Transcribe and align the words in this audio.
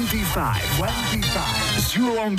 25, 0.00 0.80
25 0.80 1.76
s 1.76 1.92
Julom 1.92 2.32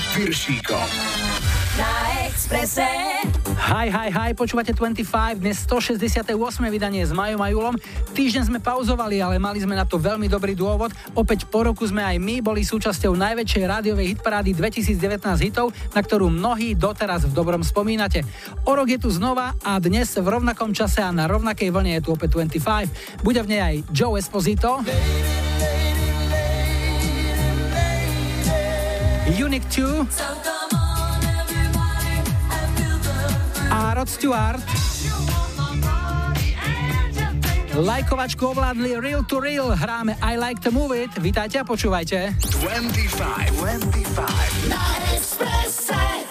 počúvate 4.34 4.74
25, 4.74 5.38
dnes 5.38 5.62
168. 5.70 6.34
vydanie 6.74 7.06
s 7.06 7.14
Majom 7.14 7.38
a 7.38 7.54
Julom. 7.54 7.78
Týždeň 8.18 8.50
sme 8.50 8.58
pauzovali, 8.58 9.22
ale 9.22 9.38
mali 9.38 9.62
sme 9.62 9.78
na 9.78 9.86
to 9.86 10.02
veľmi 10.02 10.26
dobrý 10.26 10.58
dôvod. 10.58 10.90
Opäť 11.14 11.46
po 11.46 11.62
roku 11.62 11.86
sme 11.86 12.02
aj 12.02 12.18
my 12.18 12.42
boli 12.42 12.66
súčasťou 12.66 13.14
najväčšej 13.14 13.64
rádiovej 13.70 14.18
hitparády 14.18 14.58
2019 14.58 15.22
hitov, 15.46 15.70
na 15.94 16.02
ktorú 16.02 16.34
mnohí 16.34 16.74
doteraz 16.74 17.30
v 17.30 17.34
dobrom 17.38 17.62
spomínate. 17.62 18.26
O 18.66 18.74
rok 18.74 18.90
je 18.90 18.98
tu 18.98 19.14
znova 19.14 19.54
a 19.62 19.78
dnes 19.78 20.10
v 20.18 20.26
rovnakom 20.26 20.74
čase 20.74 21.06
a 21.06 21.14
na 21.14 21.30
rovnakej 21.30 21.70
vlne 21.70 22.02
je 22.02 22.10
tu 22.10 22.18
opäť 22.18 22.42
25. 22.42 23.22
Bude 23.22 23.46
v 23.46 23.54
nej 23.54 23.62
aj 23.62 23.76
Joe 23.94 24.18
Esposito. 24.18 24.82
Unique 29.38 29.68
2 29.70 30.08
a 33.72 33.96
Rod 33.96 34.10
Stewart. 34.10 34.60
Lajkovačku 37.72 38.48
ovládli 38.48 39.00
Real 39.00 39.24
to 39.24 39.40
Real, 39.40 39.72
hráme 39.72 40.20
I 40.20 40.36
Like 40.36 40.60
to 40.60 40.72
Move 40.76 40.92
It. 40.92 41.16
Vítajte 41.18 41.60
a 41.60 41.64
počúvajte. 41.64 42.36
25, 42.60 43.56
25. 43.56 44.72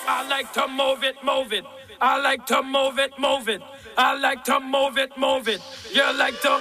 I 0.04 0.20
like 0.28 0.52
to 0.52 0.68
move 0.68 1.00
it, 1.00 1.16
move 1.24 1.56
it. 1.56 1.64
I 2.00 2.20
like 2.20 2.44
to 2.44 2.60
move 2.60 3.00
it, 3.00 3.16
move 3.16 3.48
it. 3.48 3.64
I 3.96 4.20
like 4.20 4.44
to 4.44 4.60
move 4.60 5.00
it, 5.00 5.16
move 5.16 5.48
it. 5.48 5.60
You 5.96 6.04
like 6.16 6.36
to 6.44 6.60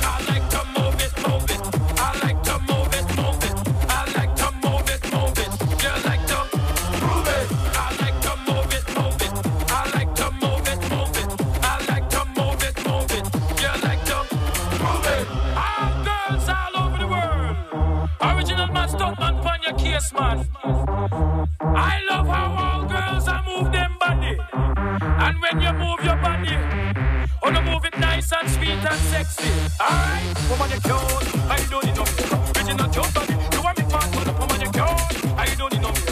Your 20.09 20.21
man. 20.21 20.47
I 21.61 22.01
love 22.09 22.27
how 22.27 22.55
all 22.57 22.85
girls 22.87 23.27
are 23.27 23.43
move 23.45 23.71
them 23.71 23.97
body. 23.99 24.37
And 24.51 25.41
when 25.41 25.61
you 25.61 25.73
move 25.73 26.03
your 26.03 26.17
body, 26.17 26.55
oh, 27.43 27.51
you 27.51 27.61
move 27.61 27.85
it 27.85 27.97
nice 27.99 28.31
and 28.31 28.49
sweet 28.49 28.69
and 28.69 28.99
sexy. 29.11 29.51
Alright, 29.79 30.49
woman, 30.49 30.69
you 30.71 30.81
cute. 30.81 31.35
I 31.49 31.67
don't 31.69 31.85
need 31.85 31.95
no 31.95 32.03
makeup. 32.03 32.57
Original 32.57 32.89
cute 32.89 33.13
body. 33.13 33.33
You 33.53 33.61
want 33.63 33.77
me 33.77 33.83
man, 33.85 34.11
but 34.13 34.39
woman, 34.39 34.61
you 34.61 34.71
cute. 34.71 35.37
I 35.37 35.55
don't 35.57 35.73
need 35.73 36.10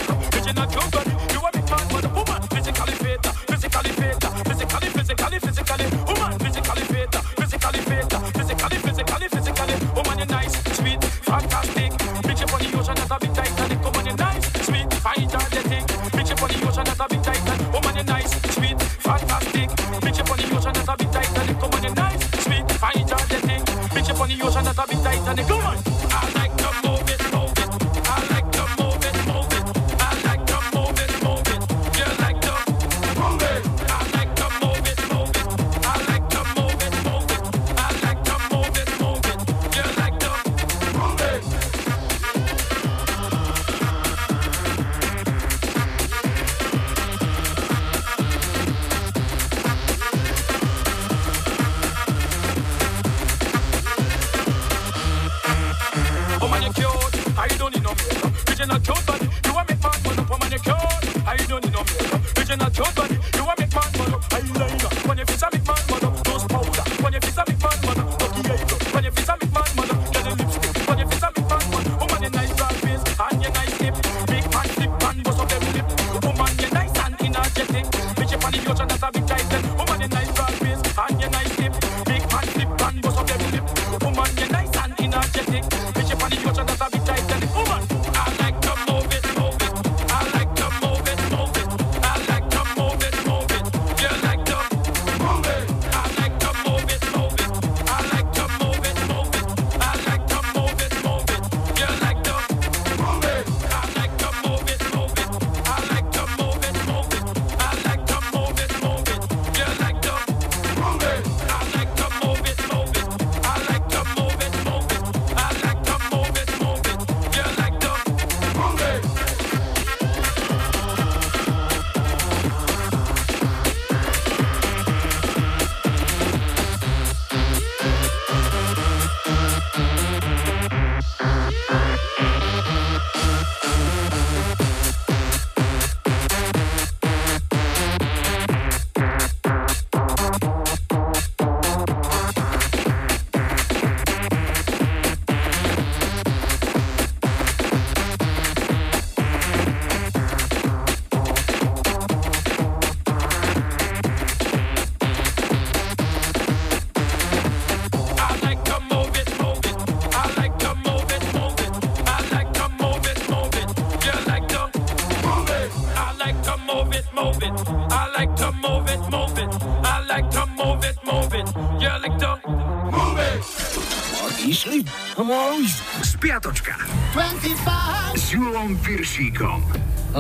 Spiatočka 176.40 176.72
25. 177.20 178.16
s 178.16 178.32
Julom 178.32 178.72
Piršíkom. 178.80 179.60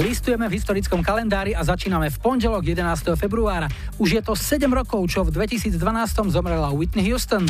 Listujeme 0.03 0.51
v 0.51 0.59
historickom 0.59 0.99
kalendári 0.99 1.55
a 1.55 1.63
začíname 1.63 2.11
v 2.11 2.17
pondelok 2.19 2.59
11. 2.75 3.15
februára. 3.15 3.71
Už 3.95 4.19
je 4.19 4.21
to 4.27 4.35
7 4.35 4.67
rokov, 4.67 4.99
čo 5.07 5.23
v 5.23 5.31
2012 5.31 5.79
zomrela 6.27 6.75
Whitney 6.75 7.07
Houston. 7.07 7.47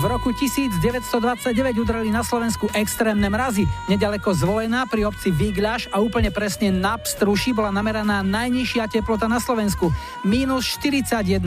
V 0.00 0.02
roku 0.08 0.32
1929 0.32 1.52
udreli 1.76 2.08
na 2.08 2.24
Slovensku 2.24 2.72
extrémne 2.72 3.28
mrazy. 3.28 3.68
Nedaleko 3.92 4.32
zvolená 4.32 4.88
pri 4.88 5.04
obci 5.04 5.28
Vigľaš 5.28 5.92
a 5.92 6.00
úplne 6.00 6.32
presne 6.32 6.72
na 6.72 6.96
Pstruši 6.96 7.52
bola 7.52 7.68
nameraná 7.68 8.24
najnižšia 8.24 8.88
teplota 8.88 9.28
na 9.28 9.36
Slovensku. 9.36 9.92
Minus 10.24 10.64
41,2 10.80 11.44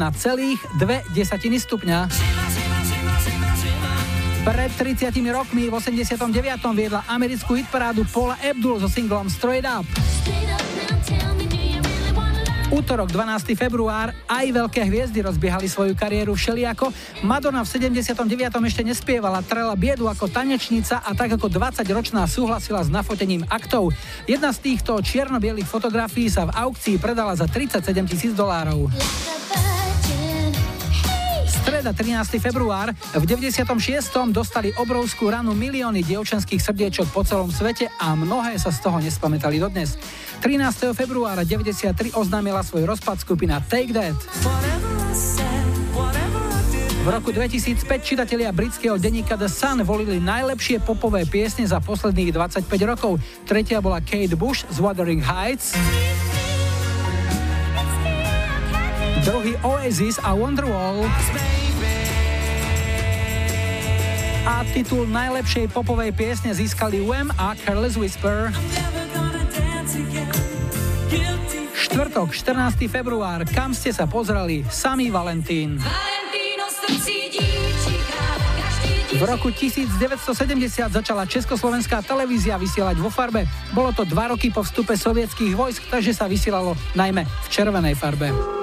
stupňa. 1.58 2.33
Pred 4.44 4.76
30 4.76 5.16
rokmi 5.32 5.72
v 5.72 5.80
89. 5.80 6.20
viedla 6.76 7.00
americkú 7.08 7.56
hitparádu 7.56 8.04
Paula 8.12 8.36
Abdul 8.44 8.76
so 8.76 8.92
singlom 8.92 9.32
Straight 9.32 9.64
Up. 9.64 9.88
Útorok 12.68 13.08
12. 13.08 13.56
február 13.56 14.12
aj 14.28 14.46
veľké 14.52 14.84
hviezdy 14.84 15.24
rozbiehali 15.24 15.72
svoju 15.72 15.96
kariéru 15.96 16.36
všeliako. 16.36 16.92
Madonna 17.24 17.64
v 17.64 17.72
79. 17.72 18.20
ešte 18.68 18.84
nespievala, 18.84 19.40
trela 19.48 19.80
biedu 19.80 20.12
ako 20.12 20.28
tanečnica 20.28 21.00
a 21.00 21.16
tak 21.16 21.40
ako 21.40 21.48
20-ročná 21.48 22.28
súhlasila 22.28 22.84
s 22.84 22.92
nafotením 22.92 23.48
aktov. 23.48 23.96
Jedna 24.28 24.52
z 24.52 24.60
týchto 24.60 25.00
čierno-bielých 25.00 25.72
fotografií 25.72 26.28
sa 26.28 26.52
v 26.52 26.68
aukcii 26.68 27.00
predala 27.00 27.32
za 27.40 27.48
37 27.48 27.80
tisíc 28.12 28.36
dolárov. 28.36 28.92
Streda 31.84 32.24
13. 32.24 32.40
február. 32.40 32.96
V 33.12 33.24
96. 33.28 33.68
dostali 34.32 34.72
obrovskú 34.80 35.28
ranu 35.28 35.52
milióny 35.52 36.00
dievčenských 36.08 36.64
srdiečok 36.64 37.12
po 37.12 37.28
celom 37.28 37.52
svete 37.52 37.92
a 38.00 38.16
mnohé 38.16 38.56
sa 38.56 38.72
z 38.72 38.88
toho 38.88 39.04
nespamätali 39.04 39.60
dodnes. 39.60 40.00
13. 40.40 40.96
februára 40.96 41.44
93 41.44 42.16
oznámila 42.16 42.64
svoj 42.64 42.88
rozpad 42.88 43.20
skupina 43.20 43.60
Take 43.60 43.92
That. 43.92 44.16
V 47.04 47.08
roku 47.12 47.36
2005 47.36 47.84
čitatelia 48.00 48.56
britského 48.56 48.96
denníka 48.96 49.36
The 49.36 49.52
Sun 49.52 49.84
volili 49.84 50.24
najlepšie 50.24 50.88
popové 50.88 51.28
piesne 51.28 51.68
za 51.68 51.84
posledných 51.84 52.32
25 52.32 52.64
rokov. 52.88 53.20
Tretia 53.44 53.84
bola 53.84 54.00
Kate 54.00 54.40
Bush 54.40 54.64
z 54.72 54.80
Wuthering 54.80 55.20
Heights. 55.20 55.76
Druhý 59.28 59.60
Oasis 59.68 60.16
a 60.24 60.32
Wonderwall. 60.32 61.04
A 64.44 64.68
titul 64.76 65.08
najlepšej 65.08 65.72
popovej 65.72 66.12
piesne 66.12 66.52
získali 66.52 67.00
Wham 67.00 67.32
a 67.40 67.56
Careless 67.56 67.96
Whisper. 67.96 68.52
Štvrtok, 71.72 72.36
14. 72.36 72.92
február, 72.92 73.48
kam 73.48 73.72
ste 73.72 73.96
sa 73.96 74.04
pozreli? 74.04 74.68
Samý 74.68 75.16
Valentín. 75.16 75.80
V 79.14 79.22
roku 79.24 79.48
1970 79.48 80.28
začala 80.92 81.24
Československá 81.24 82.04
televízia 82.04 82.60
vysielať 82.60 83.00
vo 83.00 83.08
farbe. 83.08 83.48
Bolo 83.72 83.96
to 83.96 84.04
dva 84.04 84.36
roky 84.36 84.52
po 84.52 84.60
vstupe 84.68 85.00
sovietských 85.00 85.56
vojsk, 85.56 85.88
takže 85.88 86.12
sa 86.12 86.28
vysielalo 86.28 86.76
najmä 87.00 87.24
v 87.24 87.48
červenej 87.48 87.96
farbe. 87.96 88.63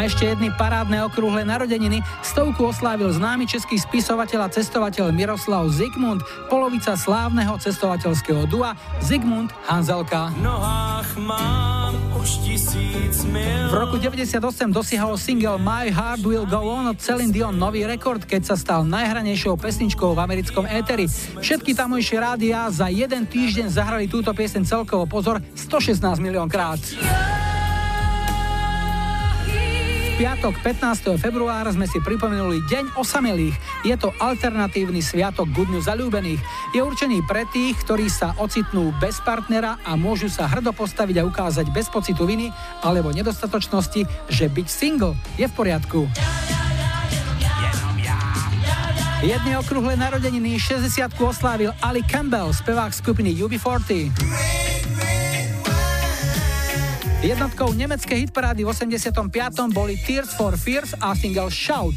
A 0.00 0.08
ešte 0.08 0.32
jedny 0.32 0.48
parádne 0.48 1.04
okrúhle 1.04 1.44
narodeniny. 1.44 2.00
Stovku 2.24 2.72
oslávil 2.72 3.12
známy 3.12 3.44
český 3.44 3.76
spisovateľ 3.76 4.48
a 4.48 4.52
cestovateľ 4.56 5.12
Miroslav 5.12 5.68
Zigmund, 5.68 6.24
polovica 6.48 6.96
slávneho 6.96 7.60
cestovateľského 7.60 8.48
dua 8.48 8.72
Zigmund 9.04 9.52
Hanzelka. 9.68 10.32
V 13.68 13.74
roku 13.76 14.00
98 14.00 14.72
dosiahol 14.72 15.20
single 15.20 15.60
My 15.60 15.92
Heart 15.92 16.24
Will 16.24 16.48
Go 16.48 16.64
On 16.64 16.88
od 16.88 16.96
Celine 16.96 17.28
Dion 17.28 17.60
nový 17.60 17.84
rekord, 17.84 18.24
keď 18.24 18.48
sa 18.48 18.56
stal 18.56 18.88
najhranejšou 18.88 19.60
pesničkou 19.60 20.16
v 20.16 20.20
americkom 20.24 20.64
éteri. 20.64 21.12
Všetky 21.44 21.76
tamojšie 21.76 22.16
rádia 22.16 22.72
za 22.72 22.88
jeden 22.88 23.28
týždeň 23.28 23.68
zahrali 23.68 24.08
túto 24.08 24.32
piesen 24.32 24.64
celkovo 24.64 25.04
pozor 25.04 25.44
116 25.52 26.00
milión 26.24 26.48
krát. 26.48 26.80
Yeah! 26.96 27.49
Piatok 30.20 30.52
15. 30.60 31.16
februára 31.16 31.72
sme 31.72 31.88
si 31.88 31.96
pripomenuli 31.96 32.60
Deň 32.68 32.92
osamelých. 33.00 33.56
Je 33.88 33.96
to 33.96 34.12
alternatívny 34.20 35.00
sviatok 35.00 35.48
Good 35.48 35.72
News 35.72 35.88
zalúbených. 35.88 36.36
Je 36.76 36.84
určený 36.84 37.24
pre 37.24 37.48
tých, 37.48 37.80
ktorí 37.80 38.12
sa 38.12 38.36
ocitnú 38.36 38.92
bez 39.00 39.16
partnera 39.24 39.80
a 39.80 39.96
môžu 39.96 40.28
sa 40.28 40.44
hrdo 40.44 40.76
postaviť 40.76 41.24
a 41.24 41.24
ukázať 41.24 41.72
bez 41.72 41.88
pocitu 41.88 42.28
viny 42.28 42.52
alebo 42.84 43.16
nedostatočnosti, 43.16 44.04
že 44.28 44.44
byť 44.52 44.66
single 44.68 45.16
je 45.40 45.48
v 45.48 45.54
poriadku. 45.56 46.04
Jedný 49.24 49.56
okrúhle 49.56 49.96
narodeniny 49.96 50.60
60 50.60 51.16
oslávil 51.16 51.72
Ali 51.80 52.04
Campbell, 52.04 52.52
spevák 52.52 52.92
skupiny 52.92 53.32
UB40. 53.40 54.12
Jednotkou 57.20 57.76
nemeckej 57.76 58.32
hitparády 58.32 58.64
v 58.64 58.72
85. 58.72 59.28
boli 59.76 60.00
Tears 60.00 60.32
for 60.32 60.56
Fears 60.56 60.96
a 61.04 61.12
single 61.12 61.52
Shout. 61.52 61.92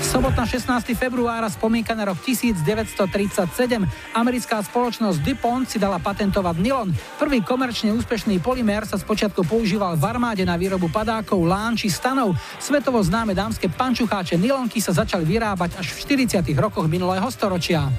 Sobotná 0.00 0.48
16. 0.48 0.96
februára 0.96 1.52
spomínka 1.52 1.92
na 1.92 2.08
rok 2.08 2.16
1937. 2.24 3.84
Americká 4.16 4.64
spoločnosť 4.64 5.20
DuPont 5.20 5.68
si 5.68 5.76
dala 5.76 6.00
patentovať 6.00 6.56
nylon. 6.56 6.88
Prvý 7.20 7.44
komerčne 7.44 7.92
úspešný 7.92 8.40
polymér 8.40 8.88
sa 8.88 8.96
spočiatku 8.96 9.44
používal 9.44 10.00
v 10.00 10.04
armáde 10.16 10.48
na 10.48 10.56
výrobu 10.56 10.88
padákov, 10.88 11.44
lán 11.44 11.76
či 11.76 11.92
stanov. 11.92 12.32
Svetovo 12.56 13.04
známe 13.04 13.36
dámske 13.36 13.68
pančucháče 13.68 14.40
nylonky 14.40 14.80
sa 14.80 14.96
začali 14.96 15.28
vyrábať 15.28 15.76
až 15.76 15.92
v 15.92 16.24
40. 16.24 16.48
rokoch 16.56 16.88
minulého 16.88 17.28
storočia. 17.28 17.92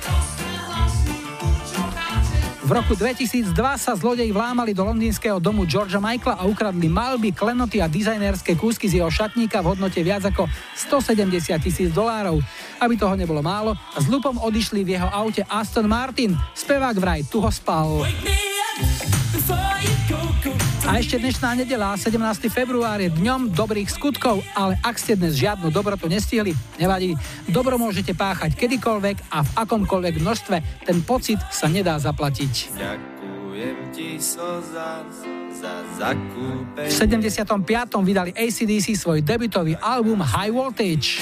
V 2.72 2.80
roku 2.80 2.96
2002 2.96 3.52
sa 3.76 3.92
zlodej 4.00 4.32
vlámali 4.32 4.72
do 4.72 4.88
londýnskeho 4.88 5.44
domu 5.44 5.68
Georgia 5.68 6.00
Michaela 6.00 6.40
a 6.40 6.48
ukradli 6.48 6.88
malby, 6.88 7.36
klenoty 7.36 7.84
a 7.84 7.92
dizajnerské 7.92 8.56
kúsky 8.56 8.88
z 8.88 9.04
jeho 9.04 9.12
šatníka 9.12 9.60
v 9.60 9.76
hodnote 9.76 10.00
viac 10.00 10.24
ako 10.24 10.48
170 10.80 11.52
tisíc 11.60 11.92
dolárov. 11.92 12.40
Aby 12.80 12.96
toho 12.96 13.20
nebolo 13.20 13.44
málo, 13.44 13.76
s 14.00 14.08
lupom 14.08 14.40
odišli 14.40 14.88
v 14.88 14.96
jeho 14.96 15.10
aute 15.12 15.44
Aston 15.52 15.84
Martin. 15.84 16.32
Spevák 16.56 16.96
vraj 16.96 17.28
tu 17.28 17.44
ho 17.44 17.52
spal. 17.52 18.08
A 20.82 20.98
ešte 20.98 21.22
dnešná 21.22 21.54
nedela, 21.54 21.94
17. 21.94 22.18
február 22.50 22.98
je 22.98 23.14
dňom 23.14 23.54
dobrých 23.54 23.86
skutkov, 23.86 24.42
ale 24.58 24.74
ak 24.82 24.98
ste 24.98 25.14
dnes 25.14 25.38
žiadnu 25.38 25.70
dobrotu 25.70 26.10
nestihli, 26.10 26.58
nevadí. 26.82 27.14
Dobro 27.46 27.78
môžete 27.78 28.18
páchať 28.18 28.58
kedykoľvek 28.58 29.30
a 29.30 29.46
v 29.46 29.50
akomkoľvek 29.62 30.16
množstve. 30.18 30.58
Ten 30.90 31.06
pocit 31.06 31.38
sa 31.54 31.70
nedá 31.70 32.02
zaplatiť. 32.02 32.54
V 36.82 36.90
75. 36.90 37.46
vydali 38.02 38.32
ACDC 38.34 38.98
svoj 38.98 39.22
debutový 39.22 39.78
album 39.78 40.26
High 40.26 40.50
Voltage. 40.50 41.22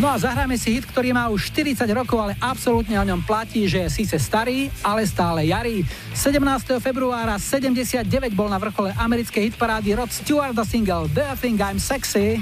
No 0.00 0.08
a 0.08 0.16
zahráme 0.16 0.56
si 0.56 0.72
hit, 0.80 0.88
ktorý 0.88 1.12
má 1.12 1.28
už 1.28 1.52
40 1.52 1.84
rokov, 1.92 2.16
ale 2.24 2.32
absolútne 2.40 2.96
o 2.96 3.04
ňom 3.04 3.20
platí, 3.20 3.68
že 3.68 3.84
je 3.84 4.00
síce 4.00 4.16
starý, 4.16 4.72
ale 4.80 5.04
stále 5.04 5.44
jarý. 5.44 5.84
17. 6.16 6.40
februára 6.80 7.36
79 7.36 8.08
bol 8.32 8.48
na 8.48 8.56
vrchole 8.56 8.96
americkej 8.96 9.52
hitparády 9.52 9.92
Rod 9.92 10.08
Stewart 10.08 10.56
a 10.56 10.64
single 10.64 11.04
You 11.12 11.36
Think 11.36 11.60
I'm 11.60 11.76
Sexy? 11.76 12.40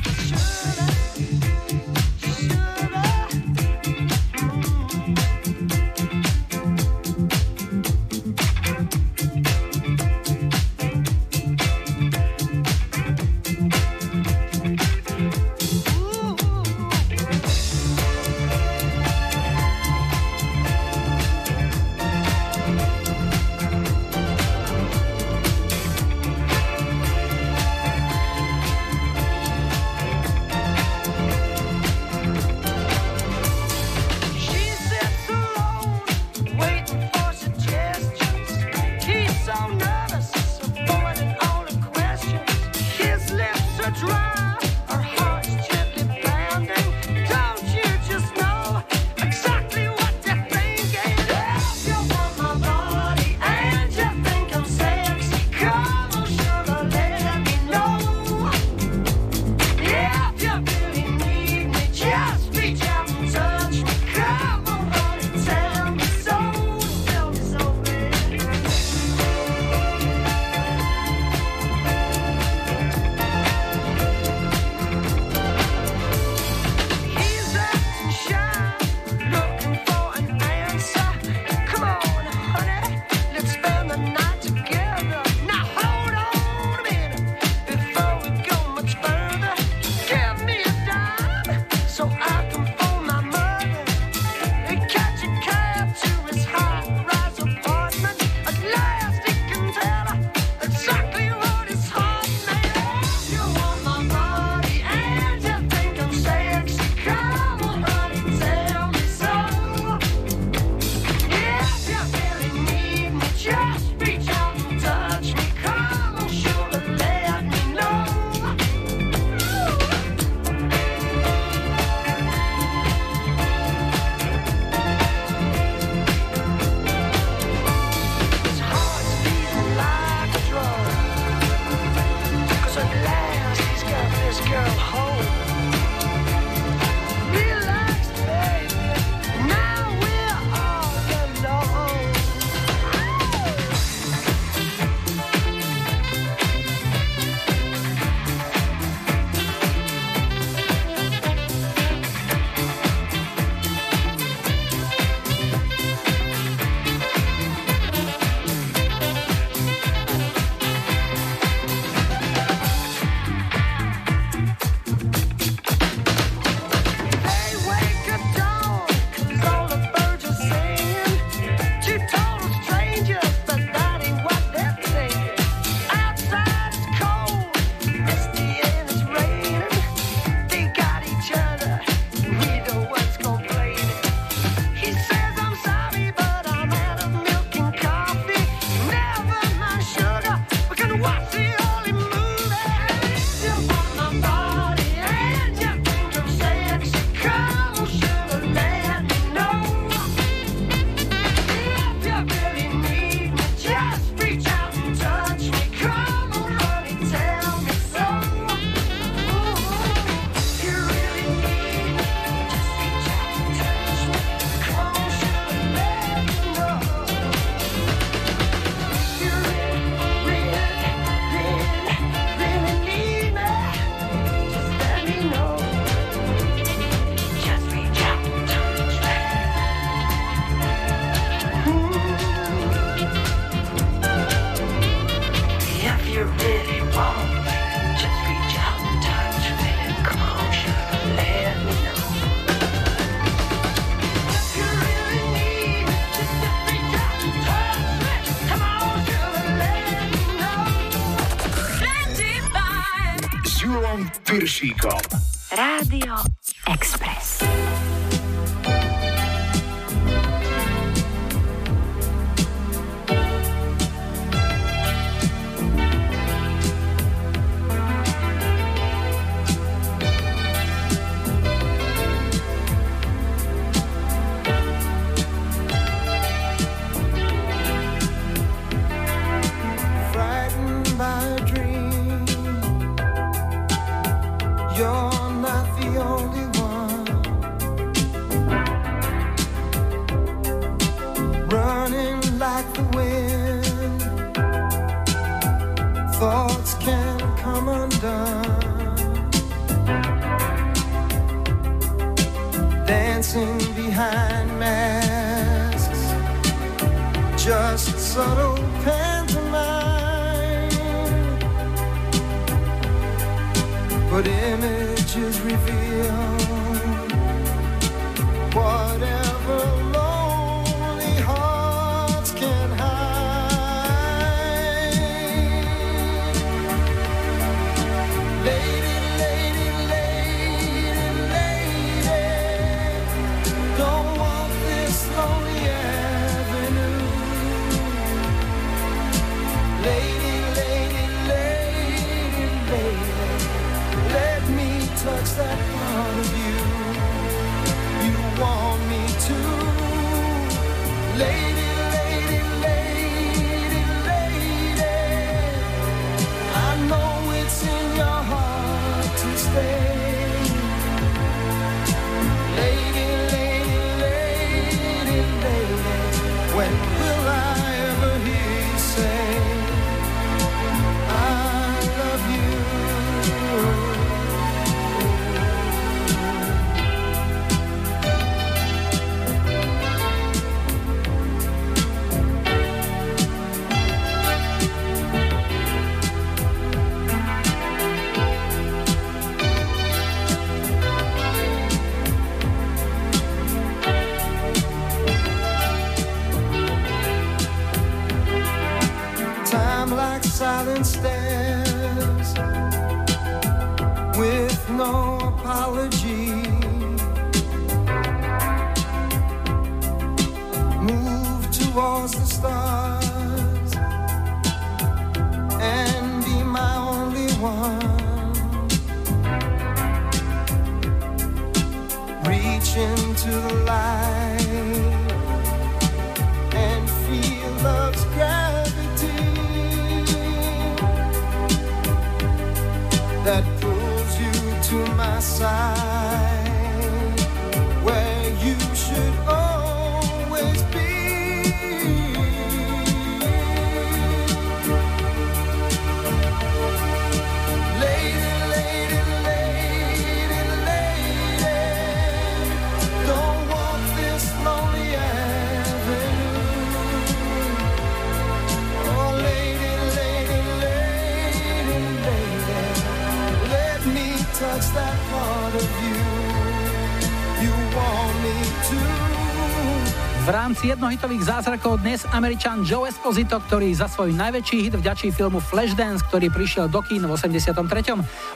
V 470.29 470.37
rámci 470.37 470.69
jednohitových 470.69 471.25
zázrakov 471.25 471.81
dnes 471.81 472.05
Američan 472.13 472.61
Joe 472.61 472.85
Esposito, 472.85 473.41
ktorý 473.41 473.73
za 473.73 473.89
svoj 473.89 474.13
najväčší 474.13 474.69
hit 474.69 474.77
vďačí 474.77 475.09
filmu 475.09 475.41
Flashdance, 475.41 476.05
ktorý 476.05 476.29
prišiel 476.29 476.69
do 476.69 476.85
kín 476.85 477.01
v 477.01 477.17
83. 477.17 477.57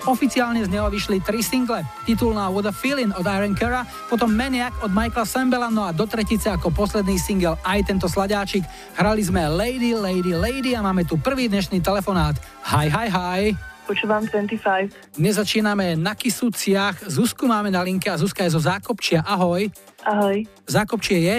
Oficiálne 0.09 0.65
z 0.65 0.73
neho 0.73 0.89
vyšli 0.89 1.21
tri 1.21 1.45
single. 1.45 1.85
Titulná 2.09 2.49
What 2.49 2.65
a 2.65 2.73
Feeling 2.73 3.13
od 3.13 3.29
Aaron 3.29 3.53
Kera, 3.53 3.85
potom 4.09 4.33
Maniac 4.33 4.73
od 4.81 4.89
Michaela 4.89 5.29
Sambela, 5.29 5.69
no 5.69 5.85
a 5.85 5.93
do 5.93 6.09
tretice 6.09 6.49
ako 6.49 6.73
posledný 6.73 7.21
single 7.21 7.61
aj 7.61 7.85
tento 7.85 8.09
sladáčik. 8.09 8.65
Hrali 8.97 9.21
sme 9.21 9.45
Lady, 9.53 9.93
Lady, 9.93 10.33
Lady 10.33 10.73
a 10.73 10.81
máme 10.81 11.05
tu 11.05 11.21
prvý 11.21 11.53
dnešný 11.53 11.85
telefonát. 11.85 12.41
Hi, 12.73 12.89
hi, 12.89 13.09
hi. 13.13 13.72
Počúvam 13.83 14.23
25. 14.23 15.19
Dnes 15.19 15.35
začíname 15.35 15.99
na 15.99 16.15
Kisúciach. 16.15 17.03
Zuzku 17.03 17.51
máme 17.51 17.67
na 17.67 17.83
linke 17.83 18.07
a 18.07 18.15
Zuzka 18.15 18.47
je 18.47 18.55
zo 18.55 18.63
Zákopčia. 18.63 19.27
Ahoj. 19.27 19.67
Ahoj. 20.07 20.47
Zákopčie 20.71 21.19
je? 21.19 21.37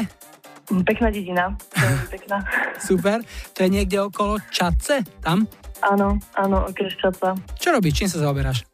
Mm, 0.68 0.84
pekná 0.84 1.08
dedina. 1.08 1.46
pekná. 2.14 2.44
Super. 2.84 3.24
To 3.56 3.60
je 3.64 3.70
niekde 3.72 3.96
okolo 4.04 4.44
Čace? 4.52 5.08
Tam? 5.24 5.48
Áno, 5.80 6.20
áno, 6.36 6.68
okres 6.68 7.00
Čaca. 7.00 7.32
Čo 7.56 7.80
robíš? 7.80 8.04
Čím 8.04 8.10
sa 8.12 8.20
zaoberáš? 8.28 8.68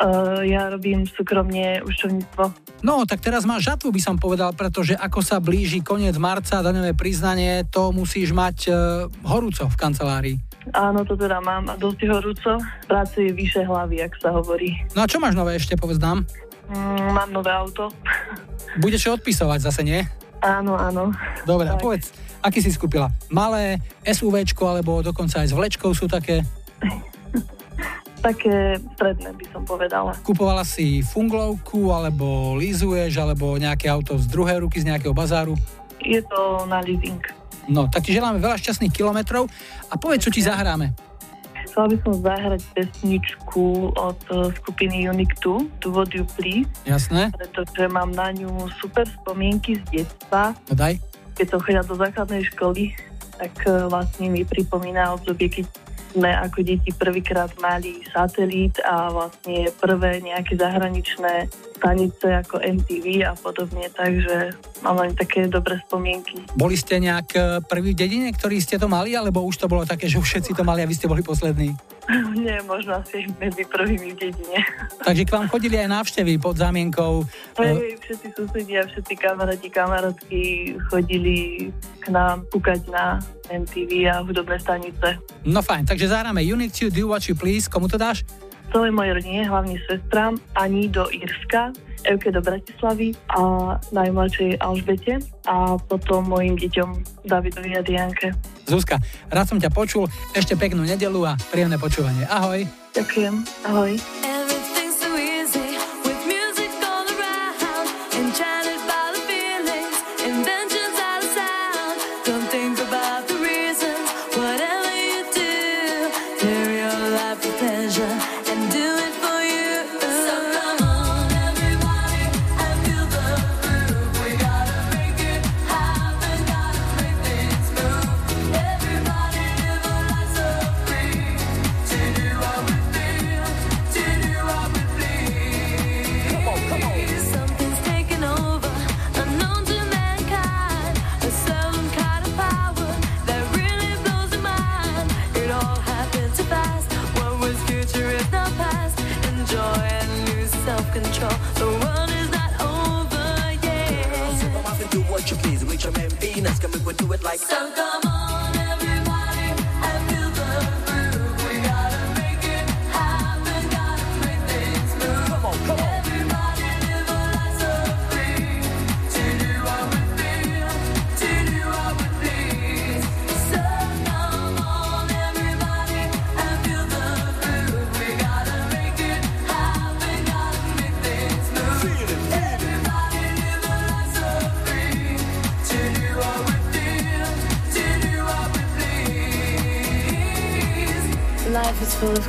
Uh, 0.00 0.40
ja 0.48 0.72
robím 0.72 1.04
súkromne 1.04 1.84
ušťovníctvo. 1.84 2.44
No, 2.80 3.04
tak 3.04 3.20
teraz 3.20 3.44
máš 3.44 3.68
žatvu, 3.68 3.92
by 3.92 4.00
som 4.00 4.16
povedal, 4.16 4.56
pretože 4.56 4.96
ako 4.96 5.20
sa 5.20 5.36
blíži 5.36 5.84
koniec 5.84 6.16
marca, 6.16 6.64
daňové 6.64 6.96
priznanie, 6.96 7.68
to 7.68 7.92
musíš 7.92 8.32
mať 8.32 8.56
uh, 8.72 8.76
horúco 9.28 9.68
v 9.68 9.76
kancelárii. 9.76 10.36
Áno, 10.70 11.02
to 11.02 11.18
teda 11.18 11.42
mám 11.42 11.66
a 11.66 11.74
dosť 11.74 12.06
horúco. 12.06 12.54
Práce 12.86 13.18
je 13.18 13.34
vyše 13.34 13.66
hlavy, 13.66 14.06
ak 14.06 14.14
sa 14.22 14.30
hovorí. 14.30 14.78
No 14.94 15.02
a 15.02 15.10
čo 15.10 15.18
máš 15.18 15.34
nové 15.34 15.58
ešte, 15.58 15.74
povedz 15.74 15.98
nám? 15.98 16.22
Mm, 16.70 17.10
mám 17.10 17.30
nové 17.34 17.50
auto. 17.50 17.90
Budeš 18.78 19.18
odpisovať 19.18 19.58
zase, 19.66 19.82
nie? 19.82 20.06
Áno, 20.38 20.78
áno. 20.78 21.10
Dobre, 21.42 21.66
tak. 21.66 21.74
a 21.74 21.82
povedz, 21.82 22.14
aký 22.38 22.62
si 22.62 22.70
skúpila? 22.70 23.10
Malé, 23.26 23.82
SUVčko, 24.06 24.70
alebo 24.70 25.02
dokonca 25.02 25.42
aj 25.42 25.50
s 25.50 25.54
vlečkou 25.54 25.90
sú 25.94 26.06
také? 26.06 26.46
také 28.26 28.78
stredné 28.94 29.34
by 29.34 29.46
som 29.50 29.62
povedala. 29.66 30.14
Kupovala 30.22 30.62
si 30.62 31.02
funglovku, 31.02 31.90
alebo 31.90 32.54
lízuješ, 32.54 33.18
alebo 33.18 33.58
nejaké 33.58 33.90
auto 33.90 34.14
z 34.14 34.30
druhej 34.30 34.62
ruky, 34.62 34.78
z 34.78 34.94
nejakého 34.94 35.14
bazáru? 35.14 35.58
Je 36.02 36.22
to 36.22 36.66
na 36.70 36.82
leasing. 36.82 37.41
No, 37.70 37.86
tak 37.86 38.06
ti 38.06 38.16
želáme 38.16 38.42
veľa 38.42 38.58
šťastných 38.58 38.90
kilometrov 38.90 39.46
a 39.90 39.94
povedz, 39.94 40.26
čo 40.26 40.34
ti 40.34 40.42
zahráme. 40.42 40.90
Chcela 41.62 41.86
by 41.88 41.96
som 42.02 42.14
zahrať 42.20 42.62
pesničku 42.74 43.64
od 43.94 44.20
eh, 44.28 44.50
skupiny 44.60 45.06
2, 45.08 45.80
To 45.80 45.86
What 45.94 46.10
You 46.12 46.26
Please. 46.36 46.68
Jasné. 46.84 47.30
Pretože 47.32 47.86
mám 47.88 48.10
na 48.12 48.34
ňu 48.34 48.68
super 48.82 49.06
spomienky 49.06 49.78
z 49.78 49.82
detstva. 49.88 50.58
No 50.68 50.74
daj. 50.74 50.98
Keď 51.38 51.46
som 51.48 51.58
chodila 51.64 51.86
do 51.86 51.96
základnej 51.96 52.42
školy, 52.52 52.92
tak 53.38 53.54
eh, 53.64 53.88
vlastne 53.88 54.26
mi 54.28 54.42
pripomína 54.42 55.14
obdobie, 55.16 55.48
keď 55.48 55.66
sme 56.12 56.28
ako 56.28 56.60
deti 56.60 56.92
prvýkrát 56.92 57.48
mali 57.56 58.04
satelít 58.12 58.76
a 58.84 59.08
vlastne 59.08 59.72
prvé 59.80 60.20
nejaké 60.20 60.60
zahraničné 60.60 61.48
stanice 61.82 62.46
ako 62.46 62.62
MTV 62.62 63.26
a 63.26 63.34
podobne, 63.34 63.90
takže 63.90 64.54
mám 64.86 65.02
len 65.02 65.18
také 65.18 65.50
dobré 65.50 65.82
spomienky. 65.82 66.38
Boli 66.54 66.78
ste 66.78 67.02
nejak 67.02 67.28
eh, 67.34 67.42
prvý 67.66 67.90
v 67.90 68.06
dedine, 68.06 68.30
ktorí 68.30 68.62
ste 68.62 68.78
to 68.78 68.86
mali, 68.86 69.18
alebo 69.18 69.42
už 69.42 69.58
to 69.58 69.66
bolo 69.66 69.82
také, 69.82 70.06
že 70.06 70.22
všetci 70.22 70.54
to 70.54 70.62
mali 70.62 70.86
a 70.86 70.86
vy 70.86 70.94
ste 70.94 71.10
boli 71.10 71.26
poslední? 71.26 71.74
Nie, 72.38 72.62
možno 72.62 73.02
asi 73.02 73.26
medzi 73.42 73.66
prvými 73.66 74.14
v 74.14 74.30
dedine. 74.30 74.58
Takže 75.06 75.26
k 75.26 75.34
vám 75.34 75.50
chodili 75.50 75.74
aj 75.82 75.90
návštevy 75.90 76.38
pod 76.38 76.54
zámienkou? 76.54 77.26
Hej, 77.58 77.98
všetci 78.06 78.28
susedia, 78.38 78.86
všetci 78.86 79.14
kamaráti, 79.18 79.66
kamarátky 79.66 80.42
chodili 80.86 81.68
k 81.98 82.06
nám 82.14 82.46
kúkať 82.54 82.86
na 82.94 83.18
MTV 83.50 84.06
a 84.06 84.22
hudobné 84.22 84.62
stanice. 84.62 85.18
No 85.42 85.66
fajn, 85.66 85.90
takže 85.90 86.06
zahráme 86.06 86.46
Unit 86.46 86.70
to 86.70 86.86
Do 86.94 87.10
What 87.10 87.26
You 87.26 87.34
Please. 87.34 87.66
Komu 87.66 87.90
to 87.90 87.98
dáš? 87.98 88.22
Celej 88.72 88.92
mojej 88.96 89.12
rodine, 89.12 89.40
hlavne 89.44 89.76
sestrám, 89.84 90.40
Ani 90.56 90.88
do 90.88 91.04
Írska, 91.12 91.76
Evke 92.08 92.32
do 92.32 92.40
Bratislavy 92.40 93.12
a 93.30 93.76
najmladšej 93.92 94.58
Alžbete 94.64 95.20
a 95.46 95.76
potom 95.76 96.26
mojim 96.26 96.56
deťom 96.56 97.22
Davidovi 97.28 97.76
a 97.76 97.82
Dianke. 97.84 98.32
Zuzka, 98.64 98.96
rád 99.28 99.46
som 99.46 99.60
ťa 99.60 99.70
počul, 99.70 100.08
ešte 100.32 100.56
peknú 100.56 100.82
nedelu 100.88 101.20
a 101.28 101.36
príjemné 101.52 101.76
počúvanie. 101.76 102.24
Ahoj. 102.26 102.64
Ďakujem, 102.96 103.34
ahoj. 103.68 103.92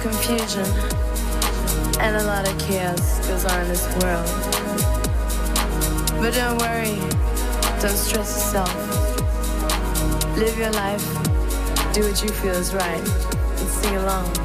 confusion 0.04 0.66
and 2.02 2.18
a 2.18 2.24
lot 2.26 2.46
of 2.46 2.60
chaos 2.60 3.26
goes 3.26 3.46
on 3.46 3.62
in 3.62 3.70
this 3.70 3.88
world. 4.04 4.28
But 6.20 6.34
don't 6.34 6.58
worry, 6.58 7.00
don't 7.80 7.96
stress 7.96 8.12
yourself. 8.12 8.76
Live 10.38 10.58
your 10.58 10.72
life, 10.72 11.06
do 11.94 12.02
what 12.04 12.22
you 12.22 12.30
feel 12.30 12.52
is 12.52 12.74
right, 12.74 13.00
and 13.00 13.70
sing 13.70 13.96
along. 13.96 14.43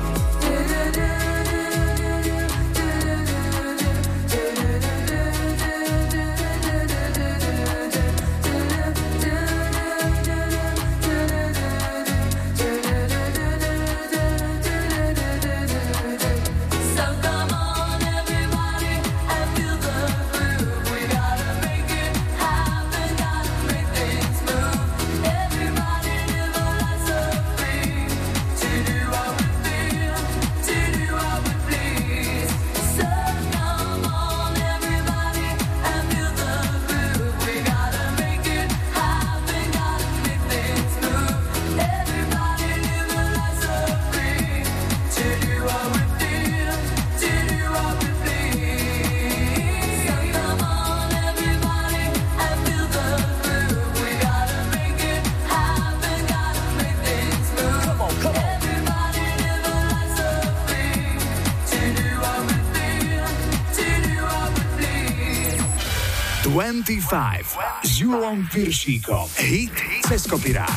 25 66.89 67.85
s 67.85 68.01
Julom 68.01 68.49
Piršíkom. 68.49 69.29
Hit 69.37 69.77
cez 70.09 70.25
kopirát. 70.25 70.73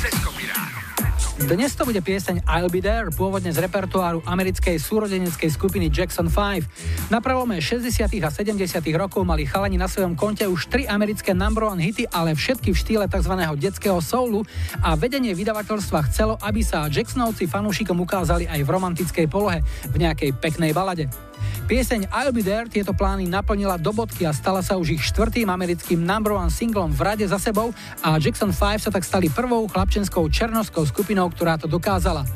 Dnes 1.39 1.71
to 1.71 1.87
bude 1.87 2.03
pieseň 2.03 2.43
I'll 2.51 2.67
Be 2.67 2.83
There, 2.83 3.07
pôvodne 3.15 3.47
z 3.47 3.63
repertoáru 3.63 4.19
americkej 4.27 4.75
súrodeneckej 4.75 5.47
skupiny 5.55 5.87
Jackson 5.87 6.27
5. 6.27 7.07
Na 7.15 7.23
prelome 7.23 7.63
60. 7.63 8.11
a 8.11 8.27
70. 8.27 8.59
rokov 8.91 9.23
mali 9.23 9.47
chalani 9.47 9.79
na 9.79 9.87
svojom 9.87 10.19
konte 10.19 10.43
už 10.43 10.67
tri 10.67 10.83
americké 10.83 11.31
number 11.31 11.63
one 11.63 11.79
hity, 11.79 12.03
ale 12.11 12.35
všetky 12.35 12.75
v 12.75 12.77
štýle 12.83 13.05
tzv. 13.07 13.31
detského 13.55 14.03
soulu 14.03 14.43
a 14.83 14.99
vedenie 14.99 15.31
vydavateľstva 15.31 16.11
chcelo, 16.11 16.35
aby 16.43 16.59
sa 16.59 16.91
Jacksonovci 16.91 17.47
fanúšikom 17.47 17.95
ukázali 18.03 18.51
aj 18.51 18.59
v 18.59 18.67
romantickej 18.67 19.31
polohe, 19.31 19.63
v 19.87 19.95
nejakej 19.95 20.35
peknej 20.43 20.75
balade. 20.75 21.30
Pieseň 21.71 22.11
I'll 22.11 22.35
Be 22.35 22.43
There 22.43 22.67
tieto 22.67 22.91
plány 22.91 23.31
naplnila 23.31 23.79
do 23.79 23.95
bodky 23.95 24.27
a 24.27 24.35
stala 24.35 24.59
sa 24.59 24.75
už 24.75 24.99
ich 24.99 25.07
štvrtým 25.07 25.47
americkým 25.47 26.03
number 26.03 26.35
one 26.35 26.51
singlom 26.51 26.91
v 26.91 26.99
rade 26.99 27.23
za 27.23 27.39
sebou 27.39 27.71
a 28.03 28.19
Jackson 28.19 28.51
5 28.51 28.83
sa 28.83 28.91
tak 28.91 29.07
stali 29.07 29.31
prvou 29.31 29.71
chlapčenskou 29.71 30.27
černoskou 30.27 30.83
skupinou, 30.83 31.31
ktorá 31.31 31.55
to 31.55 31.71
dokázala. 31.71 32.27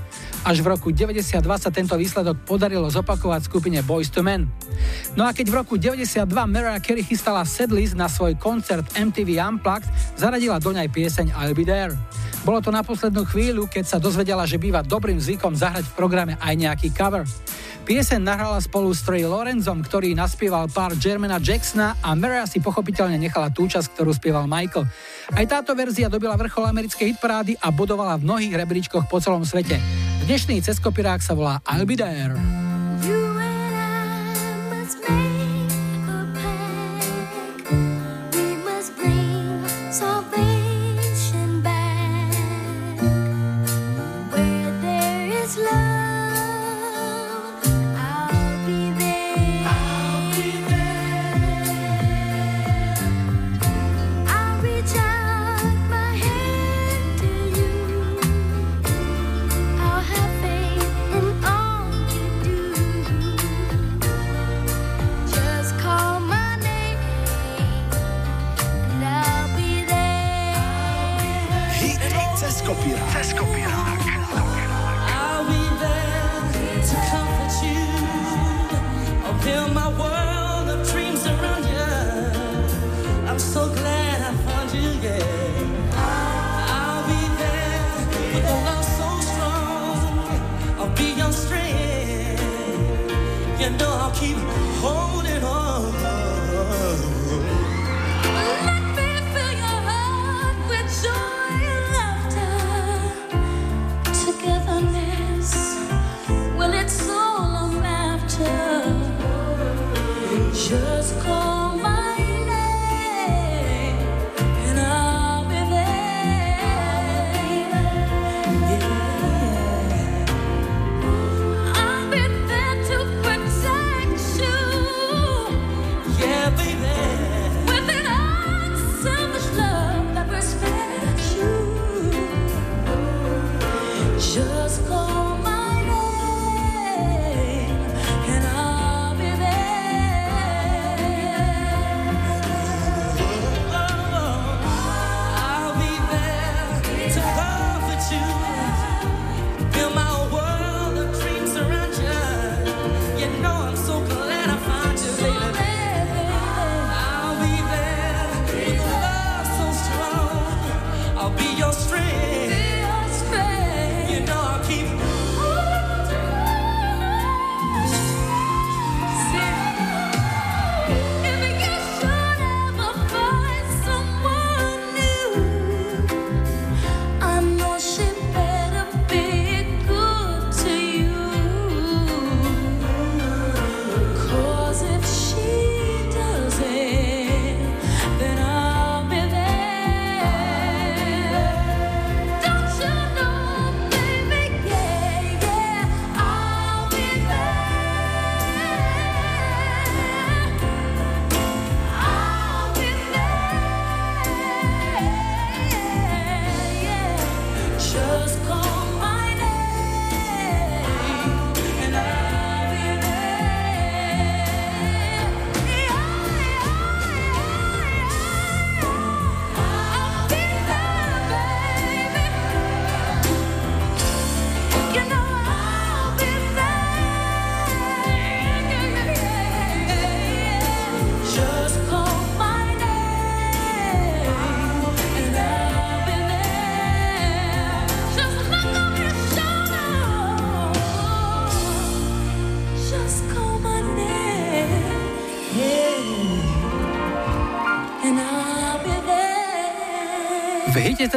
Až 0.48 0.64
v 0.64 0.72
roku 0.72 0.88
92 0.96 1.44
sa 1.60 1.68
tento 1.68 2.00
výsledok 2.00 2.48
podarilo 2.48 2.88
zopakovať 2.88 3.52
skupine 3.52 3.84
Boys 3.84 4.08
to 4.08 4.24
Men. 4.24 4.48
No 5.20 5.28
a 5.28 5.36
keď 5.36 5.52
v 5.52 5.56
roku 5.60 5.76
92 5.76 6.32
Mariah 6.32 6.80
Carey 6.80 7.04
chystala 7.04 7.44
setlist 7.44 7.92
na 7.92 8.08
svoj 8.08 8.40
koncert 8.40 8.88
MTV 8.96 9.36
Unplugged, 9.36 9.92
zaradila 10.16 10.64
do 10.64 10.72
nej 10.72 10.88
pieseň 10.88 11.36
I'll 11.36 11.52
Be 11.52 11.68
There. 11.68 11.92
Bolo 12.48 12.64
to 12.64 12.72
na 12.72 12.88
poslednú 12.88 13.28
chvíľu, 13.28 13.68
keď 13.68 13.84
sa 13.84 13.98
dozvedela, 14.00 14.48
že 14.48 14.56
býva 14.56 14.80
dobrým 14.80 15.20
zvykom 15.20 15.60
zahrať 15.60 15.92
v 15.92 15.98
programe 16.00 16.34
aj 16.40 16.56
nejaký 16.56 16.96
cover. 16.96 17.28
Piesen 17.86 18.26
nahrala 18.26 18.58
spolu 18.58 18.90
s 18.98 19.06
Trey 19.06 19.30
Lorenzom, 19.30 19.86
ktorý 19.86 20.18
naspieval 20.18 20.66
pár 20.74 20.98
Jermana 20.98 21.38
Jacksona 21.38 21.94
a 22.02 22.18
Mariah 22.18 22.50
si 22.50 22.58
pochopiteľne 22.58 23.22
nechala 23.22 23.54
tú 23.54 23.70
časť, 23.70 23.94
ktorú 23.94 24.10
spieval 24.10 24.50
Michael. 24.50 24.90
Aj 25.30 25.46
táto 25.46 25.78
verzia 25.78 26.10
dobila 26.10 26.34
vrchol 26.34 26.66
americkej 26.66 27.14
hitparády 27.14 27.54
a 27.62 27.70
budovala 27.70 28.18
v 28.18 28.26
mnohých 28.26 28.58
rebríčkoch 28.58 29.06
po 29.06 29.22
celom 29.22 29.46
svete. 29.46 29.78
Dnešný 30.26 30.66
ceskopirák 30.66 31.22
sa 31.22 31.38
volá 31.38 31.62
I'll 31.62 31.86
Be 31.86 31.94
There. 31.94 32.34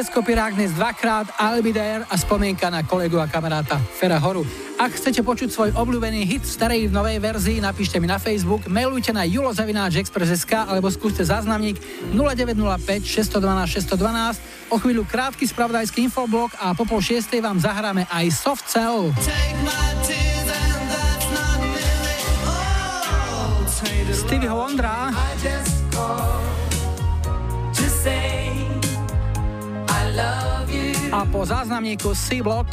Kopirák 0.07 0.55
dnes 0.55 0.71
dvakrát 0.79 1.27
there 1.75 2.07
a 2.07 2.15
spomienka 2.15 2.71
na 2.71 2.87
kolegu 2.87 3.19
a 3.19 3.27
kamaráta 3.27 3.83
Fera 3.99 4.23
Horu. 4.23 4.47
Ak 4.79 4.95
chcete 4.95 5.27
počuť 5.27 5.51
svoj 5.51 5.71
obľúbený 5.75 6.23
hit 6.23 6.47
v 6.47 6.55
starej 6.55 6.87
v 6.87 6.95
novej 6.95 7.19
verzii, 7.19 7.59
napíšte 7.59 7.99
mi 7.99 8.07
na 8.07 8.23
Facebook, 8.23 8.63
mailujte 8.71 9.11
na 9.11 9.27
julozavináčexpress.sk 9.27 10.71
alebo 10.71 10.87
skúste 10.87 11.27
záznamník 11.27 11.83
0905 12.15 13.11
612 13.11 13.75
612. 13.91 14.71
O 14.71 14.79
chvíľu 14.79 15.03
krátky 15.03 15.43
spravodajský 15.51 16.07
infoblok 16.07 16.55
a 16.63 16.79
po 16.79 16.87
pol 16.87 17.03
šiestej 17.03 17.43
vám 17.43 17.59
zahráme 17.59 18.07
aj 18.07 18.31
Soft 18.31 18.71
Cell. 18.71 19.11
Stevieho 24.15 24.55
Wondra. 24.55 25.11
A 31.19 31.27
po 31.27 31.43
záznamníku 31.43 32.15
C-Block. 32.15 32.71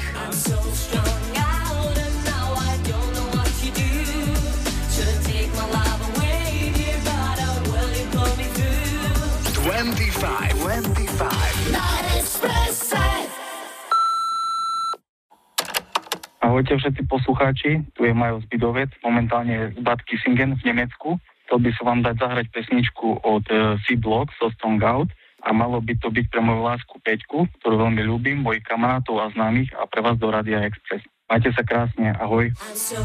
Ahojte 16.46 16.78
všetci 16.78 17.02
poslucháči, 17.10 17.82
tu 17.98 18.06
je 18.06 18.14
Majo 18.14 18.46
Zbidovec, 18.46 18.94
momentálne 19.02 19.74
z 19.74 19.82
Bad 19.82 20.06
Kissingen 20.06 20.54
v 20.62 20.70
Nemecku. 20.70 21.18
Chcel 21.50 21.66
by 21.66 21.70
som 21.82 21.86
vám 21.90 22.02
dať 22.06 22.16
zahrať 22.22 22.46
pesničku 22.54 23.26
od 23.26 23.42
uh, 23.50 23.82
C-Block 23.90 24.30
so 24.38 24.54
Strong 24.54 24.86
Out 24.86 25.10
a 25.46 25.50
malo 25.54 25.78
by 25.78 25.94
to 26.02 26.10
byť 26.10 26.26
pre 26.34 26.42
moju 26.42 26.66
lásku 26.66 26.96
Peťku, 27.06 27.46
ktorú 27.62 27.86
veľmi 27.86 28.02
ľúbim, 28.02 28.42
mojich 28.42 28.66
kamarátov 28.66 29.22
a 29.22 29.30
známych 29.30 29.70
a 29.78 29.86
pre 29.86 30.02
vás 30.02 30.18
do 30.18 30.34
Radia 30.34 30.66
Express. 30.66 31.06
Majte 31.30 31.54
sa 31.54 31.62
krásne, 31.62 32.18
ahoj. 32.18 32.50
I'm 32.50 32.74
so 32.74 33.02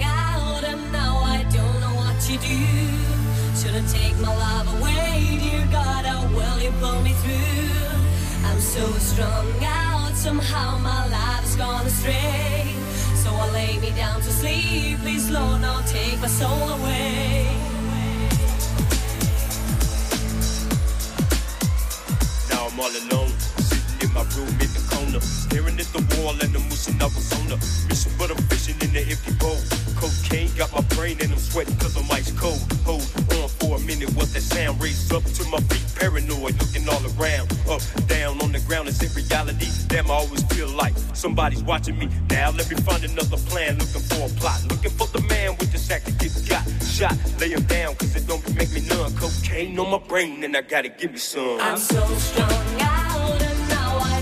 now 0.00 0.28
I 1.24 1.38
lay 13.58 13.78
me 13.78 13.90
down 13.96 14.20
to 14.20 14.30
sleep, 14.40 14.98
please 15.00 15.30
Lord, 15.30 15.62
don't 15.62 15.86
take 15.86 16.20
my 16.20 16.28
soul 16.28 16.68
away. 16.78 17.67
All 22.80 22.86
alone, 22.86 23.32
my 24.18 24.24
room 24.34 24.50
in 24.58 24.70
the 24.74 24.82
corner, 24.90 25.20
staring 25.20 25.78
at 25.78 25.86
the 25.94 26.02
wall 26.18 26.34
and 26.42 26.50
the 26.50 26.58
moose 26.66 26.90
I 26.90 27.06
on 27.06 27.46
the 27.46 27.58
mission, 27.86 28.10
but 28.18 28.30
I'm 28.30 28.42
fishing 28.50 28.74
in 28.82 28.90
the 28.90 29.02
empty. 29.06 29.32
Cocaine 29.94 30.50
got 30.58 30.72
my 30.74 30.82
brain 30.94 31.18
and 31.22 31.30
I'm 31.30 31.38
sweating 31.38 31.76
cause 31.76 31.94
I'm 31.96 32.10
ice 32.10 32.32
cold. 32.34 32.58
Hold 32.82 33.06
on 33.30 33.48
for 33.62 33.76
a 33.76 33.80
minute, 33.80 34.10
what 34.18 34.26
that 34.34 34.42
sound? 34.42 34.82
Raised 34.82 35.12
up 35.12 35.22
to 35.22 35.42
my 35.54 35.58
feet, 35.70 35.86
paranoid, 35.94 36.58
looking 36.58 36.88
all 36.90 37.02
around. 37.14 37.46
Up, 37.70 37.82
down, 38.10 38.42
on 38.42 38.50
the 38.50 38.60
ground, 38.66 38.90
reality? 39.14 39.70
Damn, 39.86 40.10
I 40.10 40.14
always 40.14 40.42
feel 40.50 40.68
like 40.68 40.94
somebody's 41.14 41.62
watching 41.62 41.98
me. 41.98 42.08
Now 42.30 42.50
let 42.50 42.68
me 42.70 42.76
find 42.82 43.04
another 43.04 43.38
plan, 43.50 43.78
looking 43.78 44.02
for 44.10 44.26
a 44.26 44.30
plot. 44.40 44.58
Looking 44.68 44.94
for 44.98 45.06
the 45.14 45.22
man 45.30 45.54
with 45.58 45.70
the 45.70 45.78
sack 45.78 46.02
that 46.04 46.18
gets 46.18 46.42
got. 46.42 46.66
Shot, 46.82 47.14
lay 47.38 47.50
him 47.50 47.62
down 47.70 47.94
cause 47.94 48.16
it 48.16 48.26
don't 48.26 48.42
make 48.56 48.72
me. 48.72 48.82
Cocaine 49.14 49.78
on 49.78 49.90
my 49.90 49.98
brain 49.98 50.42
and 50.42 50.56
I 50.56 50.62
gotta 50.62 50.88
give 50.88 51.12
me 51.12 51.18
some. 51.18 51.60
I'm 51.60 51.78
so 51.78 52.02
strong 52.18 52.80
out 52.80 53.07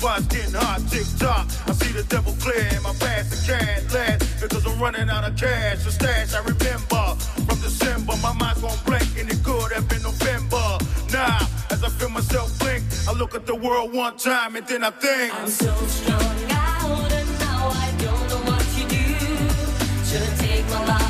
spot's 0.00 0.26
getting 0.26 0.54
hot. 0.54 0.80
Tick 0.88 1.06
tock, 1.18 1.46
I 1.68 1.72
see 1.72 1.92
the 1.92 2.02
devil 2.04 2.34
clear 2.40 2.66
in 2.74 2.82
my 2.82 2.94
past. 2.94 3.28
I 3.32 3.58
can't 3.58 3.92
last 3.92 4.40
because 4.40 4.66
I'm 4.66 4.78
running 4.80 5.08
out 5.10 5.24
of 5.28 5.36
cash. 5.36 5.84
The 5.84 5.92
stash 5.92 6.34
I 6.34 6.40
remember 6.40 7.04
from 7.46 7.58
December. 7.60 8.14
My 8.22 8.32
mind's 8.32 8.62
gone 8.62 8.78
blank 8.86 9.08
and 9.18 9.30
it 9.30 9.42
could 9.44 9.72
have 9.72 9.88
been 9.88 10.02
November. 10.02 10.66
Now, 11.12 11.38
as 11.70 11.84
I 11.84 11.90
feel 11.98 12.08
myself 12.08 12.58
blink, 12.58 12.82
I 13.08 13.12
look 13.12 13.34
at 13.34 13.46
the 13.46 13.54
world 13.54 13.92
one 13.92 14.16
time 14.16 14.56
and 14.56 14.66
then 14.66 14.84
I 14.84 14.90
think. 14.90 15.34
I'm 15.34 15.48
so 15.48 15.72
strong 15.86 16.36
out 16.50 17.12
and 17.12 17.30
now 17.44 17.68
I 17.68 17.88
don't 18.04 18.24
know 18.30 18.42
what 18.50 18.64
to 18.76 18.82
do. 18.96 19.04
Shouldn't 20.08 20.38
take 20.40 20.64
my 20.70 20.84
life 20.86 21.09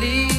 No 0.00 0.31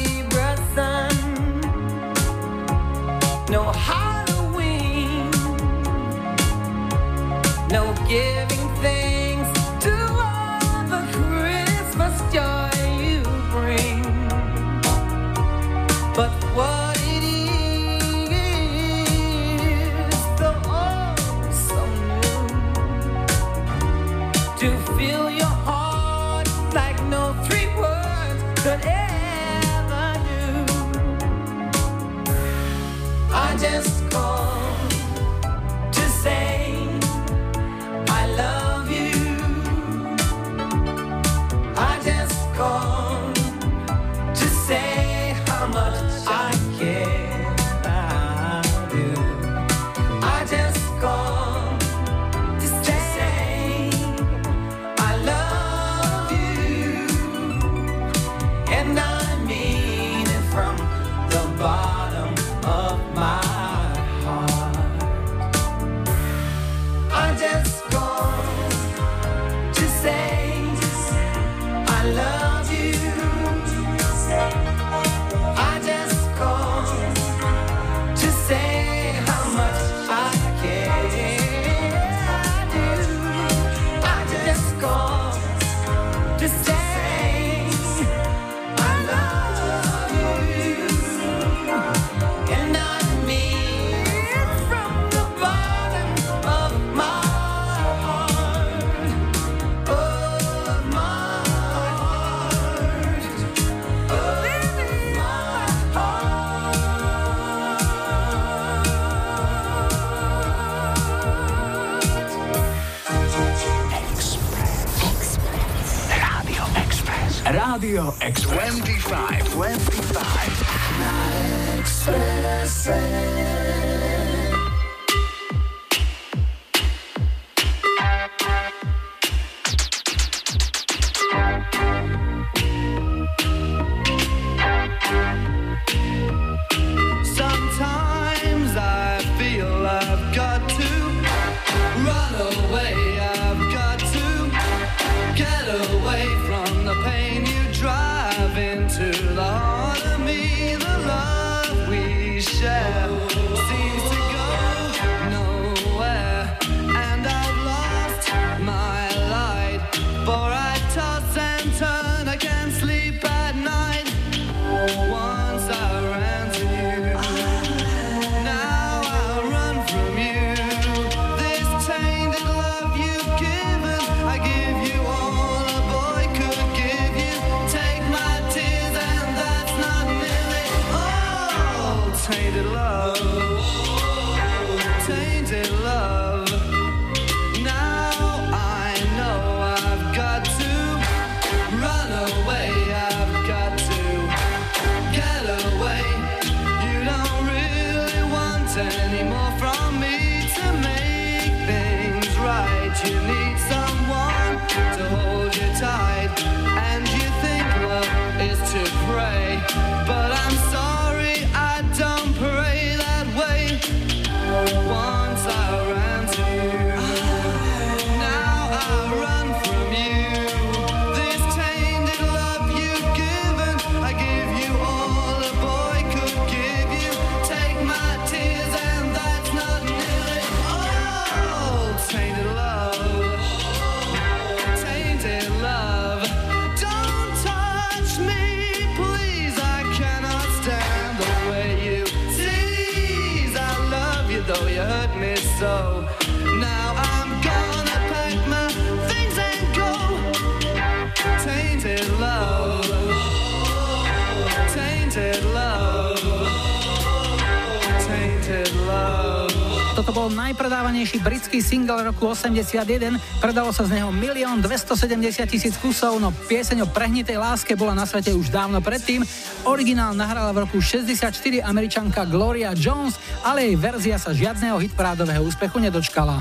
bol 260.14 260.30
najpredávanejší 260.30 261.18
britský 261.26 261.58
single 261.58 262.06
roku 262.06 262.30
81, 262.30 263.18
predalo 263.42 263.74
sa 263.74 263.82
z 263.82 263.98
neho 263.98 264.14
1 264.14 264.62
270 264.62 265.50
tisíc 265.50 265.74
kusov, 265.82 266.22
no 266.22 266.30
pieseň 266.46 266.86
o 266.86 266.88
prehnitej 266.88 267.34
láske 267.34 267.74
bola 267.74 267.98
na 267.98 268.06
svete 268.06 268.30
už 268.30 268.46
dávno 268.46 268.78
predtým. 268.78 269.26
Originál 269.66 270.14
nahrala 270.14 270.54
v 270.54 270.70
roku 270.70 270.78
64 270.78 271.34
američanka 271.66 272.22
Gloria 272.30 272.70
Jones, 272.78 273.18
ale 273.42 273.66
jej 273.66 273.74
verzia 273.74 274.16
sa 274.22 274.30
žiadneho 274.30 274.78
hitparádového 274.78 275.42
úspechu 275.42 275.82
nedočkala. 275.82 276.38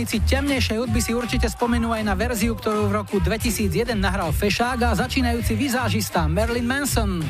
Milovníci 0.00 0.32
temnejšej 0.32 0.80
hudby 0.80 1.00
si 1.04 1.12
určite 1.12 1.44
spomenú 1.44 1.92
aj 1.92 2.00
na 2.00 2.16
verziu, 2.16 2.56
ktorú 2.56 2.88
v 2.88 3.04
roku 3.04 3.20
2001 3.20 3.92
nahral 4.00 4.32
Fešák 4.32 4.80
a 4.88 4.96
začínajúci 4.96 5.52
vizážista 5.52 6.24
Marilyn 6.24 6.64
Manson. 6.64 7.20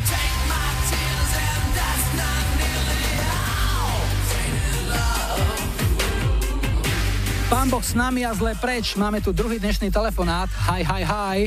Pán 7.51 7.66
Boh 7.75 7.83
s 7.83 7.99
nami 7.99 8.23
a 8.23 8.31
zle 8.39 8.55
preč. 8.55 8.95
Máme 8.95 9.18
tu 9.18 9.35
druhý 9.35 9.59
dnešný 9.59 9.91
telefonát. 9.91 10.47
Hi, 10.71 10.87
hi, 10.87 11.03
hi. 11.03 11.39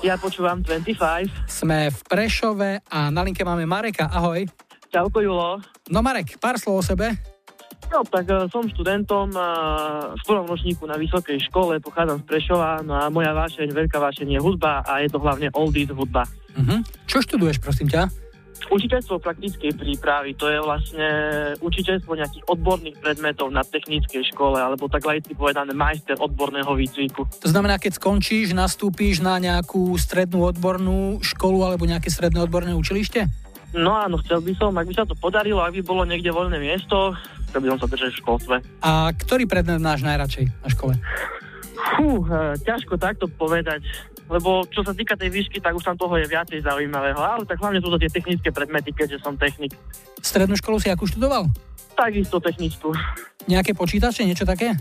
Ja 0.00 0.16
počúvam 0.16 0.64
25. 0.64 1.28
Sme 1.44 1.92
v 1.92 2.00
Prešove 2.08 2.80
a 2.88 3.12
na 3.12 3.20
linke 3.20 3.44
máme 3.44 3.68
Mareka. 3.68 4.08
Ahoj. 4.08 4.48
Čauko, 4.88 5.20
Julo. 5.20 5.60
No 5.92 6.00
Marek, 6.00 6.40
pár 6.40 6.56
slov 6.56 6.80
o 6.80 6.82
sebe. 6.88 7.33
No, 7.94 8.02
tak 8.02 8.26
uh, 8.26 8.50
som 8.50 8.66
študentom 8.66 9.30
uh, 9.38 10.18
v 10.18 10.22
prvom 10.26 10.50
ročníku 10.50 10.82
na 10.82 10.98
vysokej 10.98 11.38
škole, 11.46 11.78
pochádzam 11.78 12.18
z 12.18 12.24
Prešova, 12.26 12.82
no 12.82 12.98
a 12.98 13.06
moja 13.06 13.30
vášeň, 13.30 13.70
veľká 13.70 14.02
vášeň 14.02 14.34
je 14.34 14.40
hudba 14.42 14.82
a 14.82 14.98
je 15.06 15.14
to 15.14 15.22
hlavne 15.22 15.46
oldies 15.54 15.94
hudba. 15.94 16.26
Uh-huh. 16.58 16.82
Čo 17.06 17.22
študuješ, 17.22 17.62
prosím 17.62 17.86
ťa? 17.86 18.10
Učiteľstvo 18.66 19.22
praktickej 19.22 19.78
prípravy, 19.78 20.34
to 20.34 20.50
je 20.50 20.58
vlastne 20.58 21.06
učiteľstvo 21.62 22.18
nejakých 22.18 22.44
odborných 22.50 22.98
predmetov 22.98 23.54
na 23.54 23.62
technickej 23.62 24.26
škole, 24.34 24.58
alebo 24.58 24.90
tak 24.90 25.06
laicky 25.06 25.30
povedané 25.38 25.70
majster 25.70 26.18
odborného 26.18 26.74
výcviku. 26.74 27.30
To 27.46 27.48
znamená, 27.50 27.78
keď 27.78 28.02
skončíš, 28.02 28.58
nastúpíš 28.58 29.22
na 29.22 29.38
nejakú 29.38 29.94
strednú 30.02 30.50
odbornú 30.50 31.22
školu 31.22 31.62
alebo 31.62 31.86
nejaké 31.86 32.10
stredné 32.10 32.42
odborné 32.42 32.74
učilište? 32.74 33.30
No 33.74 33.94
áno, 33.94 34.18
chcel 34.22 34.42
by 34.42 34.54
som, 34.58 34.74
ak 34.74 34.86
by 34.86 34.94
sa 34.98 35.06
to 35.06 35.14
podarilo, 35.18 35.62
ak 35.62 35.74
by 35.78 35.82
bolo 35.82 36.02
niekde 36.06 36.30
voľné 36.30 36.58
miesto, 36.62 37.14
chcel 37.54 37.62
by 37.62 37.70
som 37.70 37.86
sa 37.86 37.88
držať 37.94 38.10
v 38.10 38.20
školstve. 38.26 38.56
A 38.82 39.14
ktorý 39.14 39.46
predmet 39.46 39.78
máš 39.78 40.02
najradšej 40.02 40.50
na 40.50 40.68
škole? 40.74 40.98
Fú, 41.94 42.26
e, 42.26 42.58
ťažko 42.66 42.98
takto 42.98 43.30
povedať, 43.30 43.86
lebo 44.26 44.66
čo 44.74 44.82
sa 44.82 44.90
týka 44.90 45.14
tej 45.14 45.30
výšky, 45.30 45.62
tak 45.62 45.78
už 45.78 45.86
tam 45.86 45.94
toho 45.94 46.18
je 46.18 46.26
viacej 46.26 46.66
zaujímavého, 46.66 47.22
ale 47.22 47.46
tak 47.46 47.62
hlavne 47.62 47.78
sú 47.78 47.94
to 47.94 48.02
tie 48.02 48.10
technické 48.10 48.50
predmety, 48.50 48.90
keďže 48.90 49.22
som 49.22 49.38
technik. 49.38 49.70
Strednú 50.18 50.58
školu 50.58 50.82
si 50.82 50.90
akú 50.90 51.06
študoval? 51.06 51.46
Takisto 51.94 52.42
technickú. 52.42 52.90
Nejaké 53.46 53.70
počítače, 53.70 54.26
niečo 54.26 54.42
také? 54.42 54.74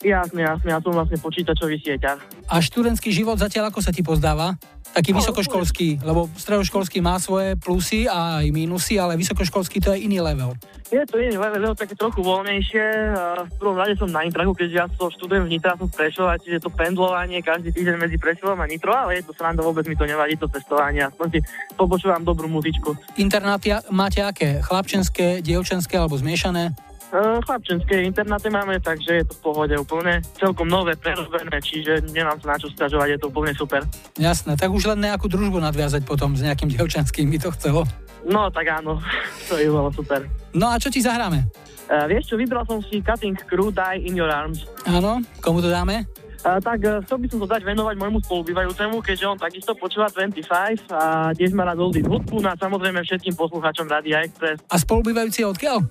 Jasne, 0.00 0.40
jasne, 0.48 0.68
ja 0.72 0.80
som 0.80 0.96
vlastne 0.96 1.20
počítačový 1.20 1.76
sieťar. 1.76 2.16
A 2.48 2.56
študentský 2.64 3.12
život 3.12 3.36
zatiaľ 3.36 3.68
ako 3.68 3.84
sa 3.84 3.92
ti 3.92 4.00
pozdáva? 4.00 4.56
Taký 4.90 5.14
vysokoškolský, 5.14 6.02
lebo 6.02 6.26
stredoškolský 6.34 6.98
má 6.98 7.20
svoje 7.22 7.54
plusy 7.54 8.10
a 8.10 8.42
aj 8.42 8.50
mínusy, 8.50 8.98
ale 8.98 9.14
vysokoškolský 9.14 9.78
to 9.78 9.94
je 9.94 10.02
iný 10.02 10.18
level. 10.18 10.56
Je 10.90 10.98
to 11.06 11.20
iný 11.20 11.38
level, 11.38 11.78
také 11.78 11.94
trochu 11.94 12.26
voľnejšie. 12.26 12.82
V 13.44 13.54
prvom 13.62 13.78
rade 13.78 13.94
som 13.94 14.10
na 14.10 14.26
Intraku, 14.26 14.50
keďže 14.50 14.74
ja 14.74 14.90
to 14.90 15.06
študujem 15.14 15.46
v 15.46 15.52
Nitra, 15.54 15.78
som 15.78 15.86
z 15.86 15.94
Prešova, 15.94 16.42
čiže 16.42 16.66
to 16.66 16.74
pendlovanie 16.74 17.38
každý 17.38 17.70
týždeň 17.70 17.96
medzi 18.02 18.18
Prešovom 18.18 18.58
a 18.58 18.66
Nitro, 18.66 18.90
ale 18.90 19.22
je 19.22 19.30
to 19.30 19.36
sranda, 19.36 19.62
vôbec 19.62 19.86
mi 19.86 19.94
to 19.94 20.08
nevadí, 20.08 20.34
to 20.34 20.50
cestovanie, 20.50 21.06
aspoň 21.06 21.38
si 21.38 21.40
popočúvam 21.78 22.26
dobrú 22.26 22.50
muzičku. 22.50 22.90
Internáty 23.14 23.70
máte 23.94 24.26
aké? 24.26 24.58
Chlapčenské, 24.58 25.38
dievčenské 25.38 25.94
alebo 25.94 26.18
zmiešané? 26.18 26.74
Uh, 27.10 27.42
chlapčenské 27.42 28.06
internáty 28.06 28.46
máme, 28.54 28.78
takže 28.78 29.18
je 29.18 29.24
to 29.26 29.34
v 29.34 29.42
pohode 29.50 29.74
úplne 29.74 30.22
celkom 30.38 30.70
nové, 30.70 30.94
prerobené, 30.94 31.58
čiže 31.58 32.06
nemám 32.14 32.38
sa 32.38 32.54
na 32.54 32.56
čo 32.62 32.70
stiažovať, 32.70 33.08
je 33.10 33.18
to 33.18 33.26
úplne 33.34 33.50
super. 33.58 33.82
Jasné, 34.14 34.54
tak 34.54 34.70
už 34.70 34.94
len 34.94 35.02
nejakú 35.02 35.26
družbu 35.26 35.58
nadviazať 35.58 36.06
potom 36.06 36.38
s 36.38 36.46
nejakým 36.46 36.70
dievčenským 36.70 37.26
by 37.34 37.38
to 37.42 37.50
chcelo. 37.58 37.82
No 38.30 38.46
tak 38.54 38.70
áno, 38.70 39.02
to 39.50 39.58
je 39.58 39.66
bolo 39.66 39.90
super. 39.90 40.22
No 40.54 40.70
a 40.70 40.78
čo 40.78 40.86
ti 40.86 41.02
zahráme? 41.02 41.50
Uh, 41.90 42.06
vieš 42.06 42.30
čo, 42.30 42.38
vybral 42.38 42.62
som 42.62 42.78
si 42.78 43.02
Cutting 43.02 43.34
Crew 43.42 43.74
Die 43.74 44.06
in 44.06 44.14
Your 44.14 44.30
Arms. 44.30 44.62
Áno, 44.86 45.18
komu 45.42 45.58
to 45.58 45.66
dáme? 45.66 46.06
Uh, 46.46 46.62
tak 46.62 46.78
uh, 46.86 47.02
chcel 47.02 47.18
by 47.18 47.26
som 47.26 47.38
to 47.42 47.48
dať 47.50 47.66
venovať 47.66 47.98
môjmu 47.98 48.22
spolubývajúcemu, 48.22 49.02
keďže 49.02 49.26
on 49.26 49.34
takisto 49.34 49.74
počúva 49.74 50.06
25 50.14 50.86
a 50.94 51.34
tiež 51.34 51.58
má 51.58 51.66
rád 51.66 51.82
oldies 51.82 52.06
hudbu, 52.06 52.38
no 52.38 52.48
a 52.48 52.56
samozrejme 52.56 53.02
všetkým 53.02 53.34
poslucháčom 53.34 53.90
Radia 53.90 54.22
Express. 54.22 54.62
A 54.70 54.78
spolubývajúci 54.78 55.42
je 55.42 55.50
odkiaľ? 55.50 55.82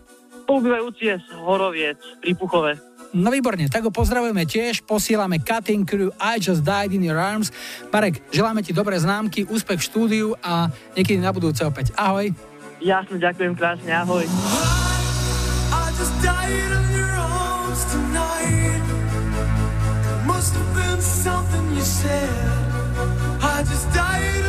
Spolubývajúci 0.50 1.14
je 1.14 1.16
z 1.22 1.30
Horoviec 1.46 2.02
pri 2.26 2.34
Puchove. 2.34 2.74
No 3.14 3.30
výborne, 3.30 3.70
tak 3.70 3.86
ho 3.86 3.94
pozdravujeme 3.94 4.50
tiež, 4.50 4.82
posielame 4.82 5.38
Cutting 5.46 5.86
Crew 5.86 6.10
I 6.18 6.42
Just 6.42 6.66
Died 6.66 6.90
in 6.90 7.06
Your 7.06 7.22
Arms. 7.22 7.54
Marek, 7.94 8.18
želáme 8.34 8.66
ti 8.66 8.74
dobré 8.74 8.98
známky, 8.98 9.46
úspech 9.46 9.78
v 9.78 9.86
štúdiu 9.86 10.28
a 10.42 10.74
niekedy 10.98 11.22
na 11.22 11.30
budúce 11.30 11.62
opäť. 11.62 11.94
Ahoj. 11.94 12.34
Jasne, 12.82 13.22
ďakujem 13.22 13.54
krásne, 13.54 13.94
ahoj. 13.94 14.26
I 23.40 23.62
just 23.70 23.86
died 23.94 24.49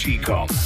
She 0.00 0.16
Comes. 0.16 0.59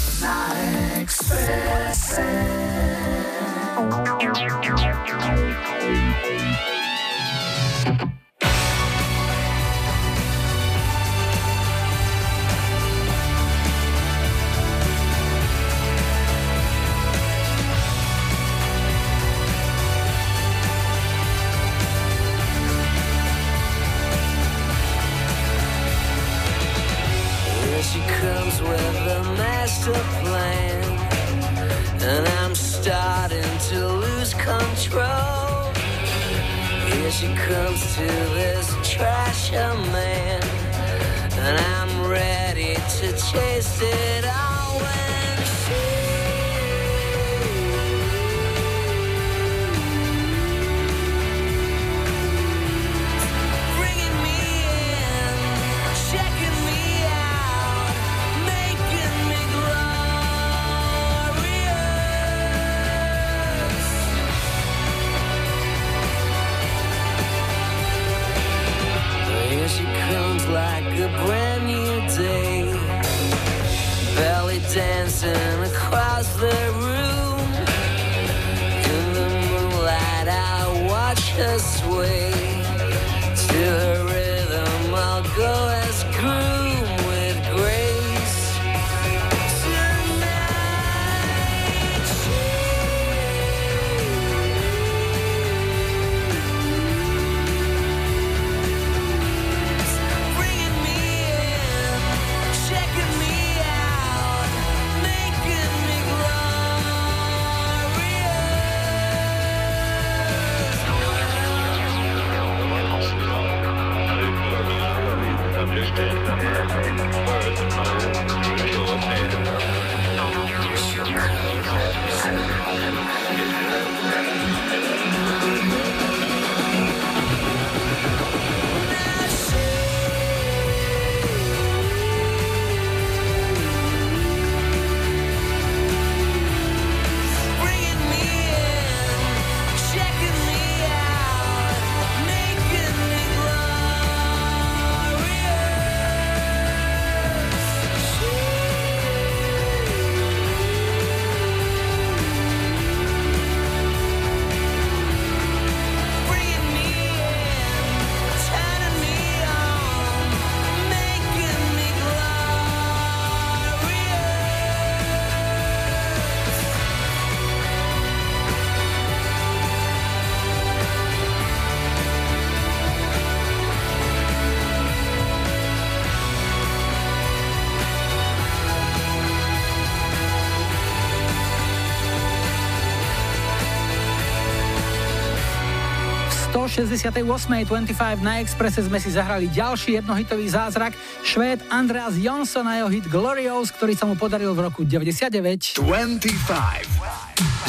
68. 186.75 187.23
25, 187.71 188.27
na 188.27 188.43
Expresse 188.43 188.83
sme 188.83 188.99
si 188.99 189.15
zahrali 189.15 189.47
ďalší 189.47 190.03
jednohitový 190.03 190.51
zázrak, 190.51 190.99
švéd 191.23 191.63
Andreas 191.71 192.19
Jonsson 192.19 192.67
a 192.67 192.83
jeho 192.83 192.91
hit 192.91 193.07
Glorious, 193.07 193.71
ktorý 193.71 193.95
sa 193.95 194.11
mu 194.11 194.19
podaril 194.19 194.51
v 194.59 194.67
roku 194.67 194.83
99. 194.83 195.79
25 195.79 195.79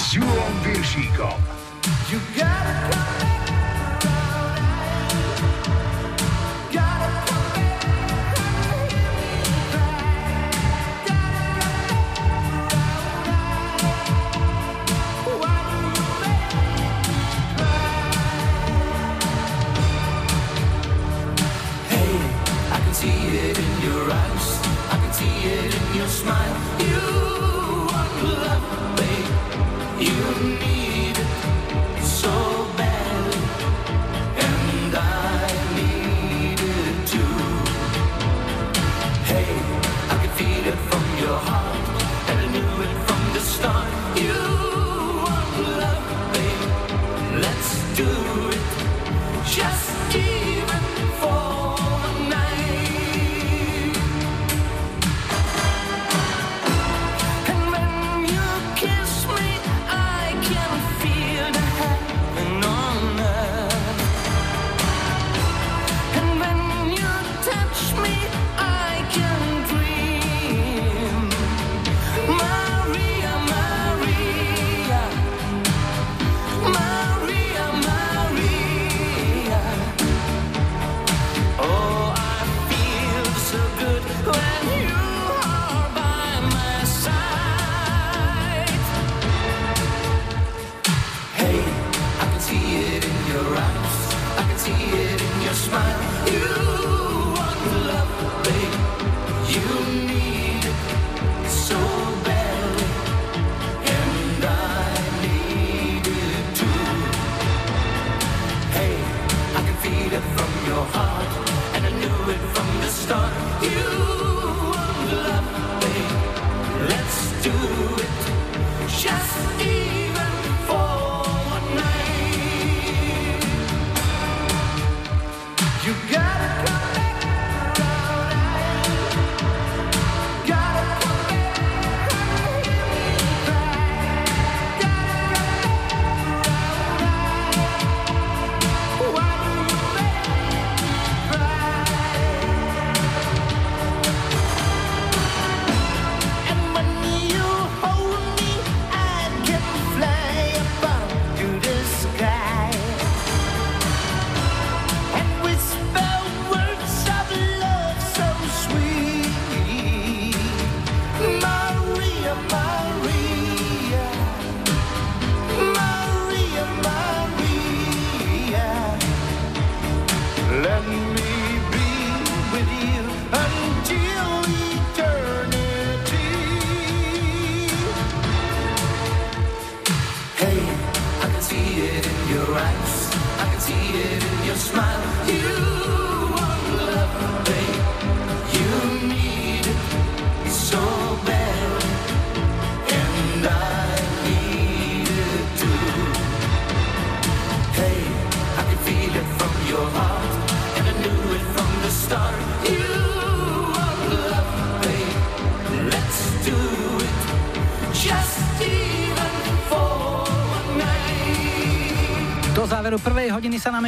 s 0.02 0.06
Júlom 0.10 0.54
You 2.10 2.22
got 2.38 2.55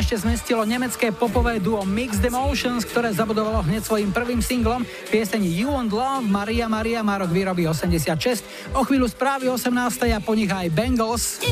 ešte 0.08 0.24
zmestilo 0.24 0.64
nemecké 0.64 1.12
popové 1.12 1.60
duo 1.60 1.84
Mixed 1.84 2.24
Emotions, 2.24 2.88
ktoré 2.88 3.12
zabudovalo 3.12 3.60
hneď 3.68 3.84
svojim 3.84 4.16
prvým 4.16 4.40
singlom 4.40 4.88
pieseň 5.12 5.44
You 5.44 5.76
and 5.76 5.92
Love 5.92 6.24
Maria 6.24 6.72
Maria 6.72 7.04
má 7.04 7.20
rok 7.20 7.28
výroby 7.28 7.68
86, 7.68 8.72
o 8.72 8.88
chvíľu 8.88 9.12
správy 9.12 9.52
18. 9.52 9.68
a 10.16 10.24
po 10.24 10.32
nich 10.32 10.48
aj 10.48 10.72
Bengals. 10.72 11.44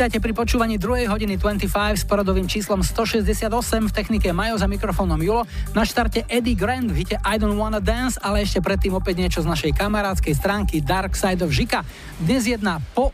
Vítajte 0.00 0.24
pri 0.24 0.32
počúvaní 0.32 0.80
2. 0.80 1.12
hodiny 1.12 1.36
25 1.36 1.68
s 1.92 2.08
poradovým 2.08 2.48
číslom 2.48 2.80
168 2.80 3.44
v 3.84 3.92
technike 3.92 4.32
Majo 4.32 4.56
za 4.56 4.64
mikrofónom 4.64 5.20
Julo. 5.20 5.44
Na 5.76 5.84
štarte 5.84 6.24
Eddie 6.24 6.56
Grant 6.56 6.88
v 6.88 7.04
hite 7.04 7.20
I 7.20 7.36
Don't 7.36 7.60
Wanna 7.60 7.84
Dance, 7.84 8.16
ale 8.16 8.40
ešte 8.40 8.64
predtým 8.64 8.96
opäť 8.96 9.20
niečo 9.20 9.44
z 9.44 9.52
našej 9.52 9.76
kamarádskej 9.76 10.32
stránky 10.32 10.80
Dark 10.80 11.12
Side 11.12 11.44
of 11.44 11.52
Žika. 11.52 11.84
Dnes 12.16 12.48
jedna 12.48 12.80
po 12.96 13.12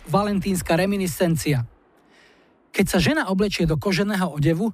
reminiscencia. 0.79 1.67
Keď 2.71 2.87
sa 2.87 3.03
žena 3.03 3.35
oblečie 3.35 3.67
do 3.67 3.75
koženého 3.75 4.31
odevu, 4.31 4.71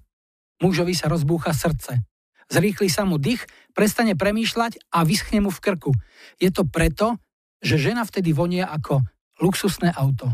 mužovi 0.61 0.93
sa 0.93 1.09
rozbúcha 1.09 1.57
srdce. 1.57 1.97
Zrýchli 2.53 2.93
sa 2.93 3.09
mu 3.09 3.17
dých, 3.17 3.41
prestane 3.73 4.13
premýšľať 4.21 4.85
a 4.93 5.09
vyschne 5.09 5.41
mu 5.41 5.49
v 5.49 5.65
krku. 5.65 5.97
Je 6.37 6.53
to 6.53 6.69
preto, 6.69 7.17
že 7.65 7.81
žena 7.81 8.05
vtedy 8.05 8.37
vonia 8.37 8.69
ako 8.69 9.01
luxusné 9.41 9.97
auto. 9.97 10.29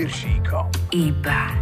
Piršíkom. 0.00 0.64
Iba 0.96 1.59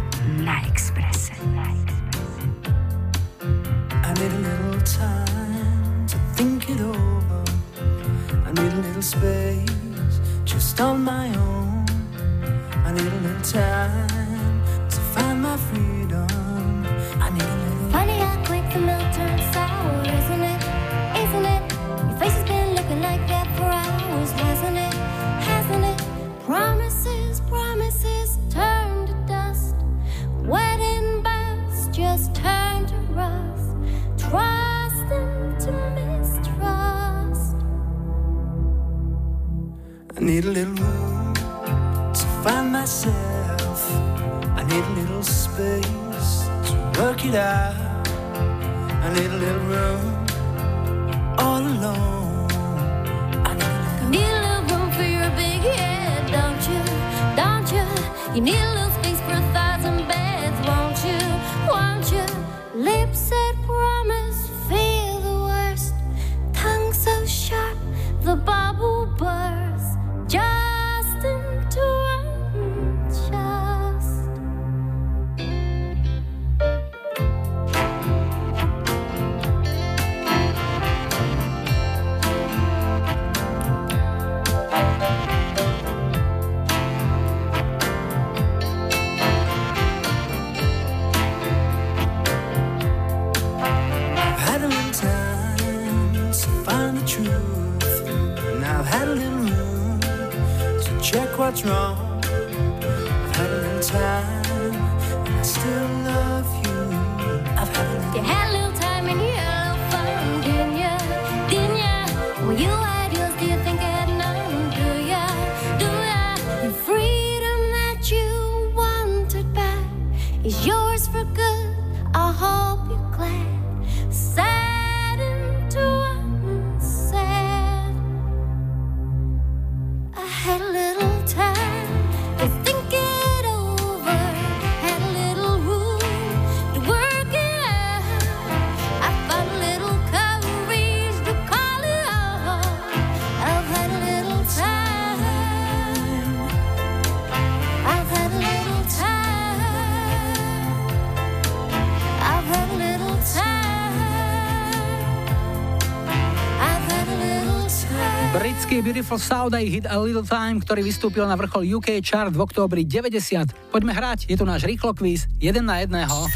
Beautiful 159.09 159.25
South 159.25 159.57
a 159.57 159.65
hit 159.65 159.89
A 159.89 159.97
Little 159.97 160.21
Time, 160.21 160.61
ktorý 160.61 160.85
vystúpil 160.85 161.25
na 161.25 161.33
vrchol 161.33 161.65
UK 161.65 161.97
chart 162.05 162.29
v 162.29 162.45
októbri 162.45 162.85
90. 162.85 163.73
Poďme 163.73 163.89
hrať, 163.89 164.29
je 164.29 164.37
tu 164.37 164.45
náš 164.45 164.69
rýchlo 164.69 164.93
kvíz, 164.93 165.25
jeden 165.41 165.65
na 165.65 165.81
jedného. 165.81 166.29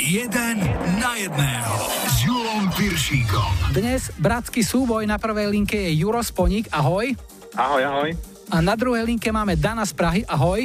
Jeden 0.00 0.64
na 0.96 1.12
jedného 1.20 1.76
s 2.08 2.24
Julom 2.24 2.72
Piršíkom. 2.72 3.76
Dnes 3.76 4.16
bratský 4.16 4.64
súboj 4.64 5.04
na 5.04 5.20
prvej 5.20 5.52
linke 5.52 5.76
je 5.76 5.92
Juro 5.92 6.24
Sponík, 6.24 6.72
ahoj. 6.72 7.12
Ahoj, 7.52 7.82
ahoj. 7.84 8.10
A 8.48 8.64
na 8.64 8.72
druhej 8.72 9.04
linke 9.04 9.28
máme 9.28 9.60
Dana 9.60 9.84
z 9.84 9.92
Prahy, 9.92 10.24
ahoj. 10.24 10.64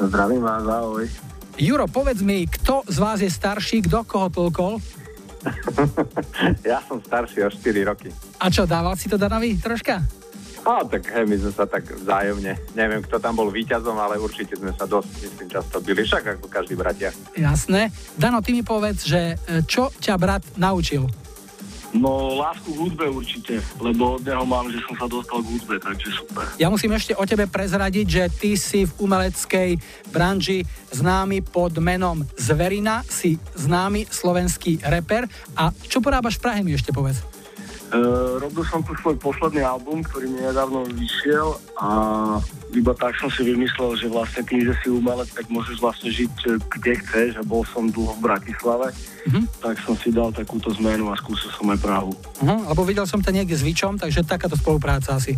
Zdravím 0.00 0.40
vás, 0.40 0.64
ahoj. 0.64 1.04
Juro, 1.60 1.84
povedz 1.84 2.24
mi, 2.24 2.48
kto 2.48 2.80
z 2.88 2.96
vás 2.96 3.20
je 3.20 3.28
starší, 3.28 3.84
kto 3.84 4.08
koho 4.08 4.32
tlkol? 4.32 4.80
Ja 6.64 6.80
som 6.88 7.04
starší 7.04 7.44
o 7.44 7.52
4 7.52 7.92
roky. 7.92 8.08
A 8.36 8.52
čo, 8.52 8.68
dával 8.68 8.94
si 9.00 9.08
to 9.08 9.16
Danovi 9.16 9.56
troška? 9.56 10.04
A 10.66 10.82
tak 10.82 11.06
hej, 11.14 11.30
my 11.30 11.36
sme 11.38 11.52
sa 11.54 11.62
tak 11.62 11.86
vzájomne, 11.86 12.74
neviem, 12.74 12.98
kto 12.98 13.22
tam 13.22 13.38
bol 13.38 13.54
víťazom, 13.54 13.94
ale 14.02 14.18
určite 14.18 14.58
sme 14.58 14.74
sa 14.74 14.82
dosť, 14.82 15.10
myslím, 15.22 15.46
často 15.46 15.78
byli, 15.78 16.02
však 16.02 16.42
ako 16.42 16.50
každý 16.50 16.74
bratia. 16.74 17.14
Jasné. 17.38 17.94
Dano, 18.18 18.42
ty 18.42 18.50
mi 18.50 18.66
povedz, 18.66 19.06
že 19.06 19.38
e, 19.38 19.62
čo 19.62 19.94
ťa 19.94 20.18
brat 20.18 20.42
naučil? 20.58 21.06
No, 21.94 22.34
lásku 22.34 22.66
k 22.74 22.80
hudbe 22.82 23.06
určite, 23.06 23.62
lebo 23.78 24.18
od 24.18 24.26
neho 24.26 24.42
mám, 24.42 24.66
že 24.66 24.82
som 24.82 24.98
sa 24.98 25.06
dostal 25.06 25.38
k 25.38 25.54
hudbe, 25.54 25.78
takže 25.78 26.08
super. 26.18 26.44
Ja 26.58 26.66
musím 26.66 26.98
ešte 26.98 27.14
o 27.14 27.22
tebe 27.22 27.46
prezradiť, 27.46 28.06
že 28.10 28.24
ty 28.34 28.50
si 28.58 28.90
v 28.90 28.92
umeleckej 29.06 29.78
branži 30.10 30.66
známy 30.90 31.46
pod 31.46 31.78
menom 31.78 32.26
Zverina, 32.34 33.06
si 33.06 33.38
známy 33.54 34.10
slovenský 34.10 34.82
reper. 34.82 35.30
A 35.54 35.70
čo 35.86 36.02
porábaš 36.02 36.42
v 36.42 36.42
Prahe 36.42 36.60
mi 36.66 36.74
ešte 36.74 36.90
povedz? 36.90 37.35
Uh, 37.86 38.42
robil 38.42 38.66
som 38.66 38.82
tu 38.82 38.90
svoj 38.98 39.14
posledný 39.22 39.62
album, 39.62 40.02
ktorý 40.02 40.26
mi 40.26 40.42
nedávno 40.42 40.82
vyšiel 40.90 41.54
a 41.78 41.88
iba 42.74 42.90
tak 42.98 43.14
som 43.14 43.30
si 43.30 43.46
vymyslel, 43.46 43.94
že 43.94 44.10
vlastne 44.10 44.42
tým, 44.42 44.66
že 44.66 44.74
si 44.82 44.90
umelec, 44.90 45.30
tak 45.30 45.46
môžeš 45.46 45.78
vlastne 45.78 46.10
žiť 46.10 46.34
eh, 46.50 46.58
kde 46.58 46.92
chceš 46.98 47.38
a 47.38 47.46
bol 47.46 47.62
som 47.62 47.86
dlho 47.86 48.18
v 48.18 48.24
Bratislave, 48.26 48.90
Mhm. 49.26 49.42
tak 49.62 49.78
som 49.82 49.94
si 49.98 50.10
dal 50.10 50.30
takúto 50.30 50.70
zmenu 50.78 51.10
a 51.10 51.18
skúsil 51.18 51.50
som 51.54 51.66
aj 51.70 51.78
Prahu. 51.82 52.10
Uh-huh, 52.42 52.60
lebo 52.70 52.82
videl 52.86 53.06
som 53.06 53.18
ťa 53.18 53.34
niekde 53.34 53.58
s 53.58 53.62
Vičom, 53.62 53.98
takže 53.98 54.22
takáto 54.22 54.54
spolupráca 54.54 55.18
asi. 55.18 55.34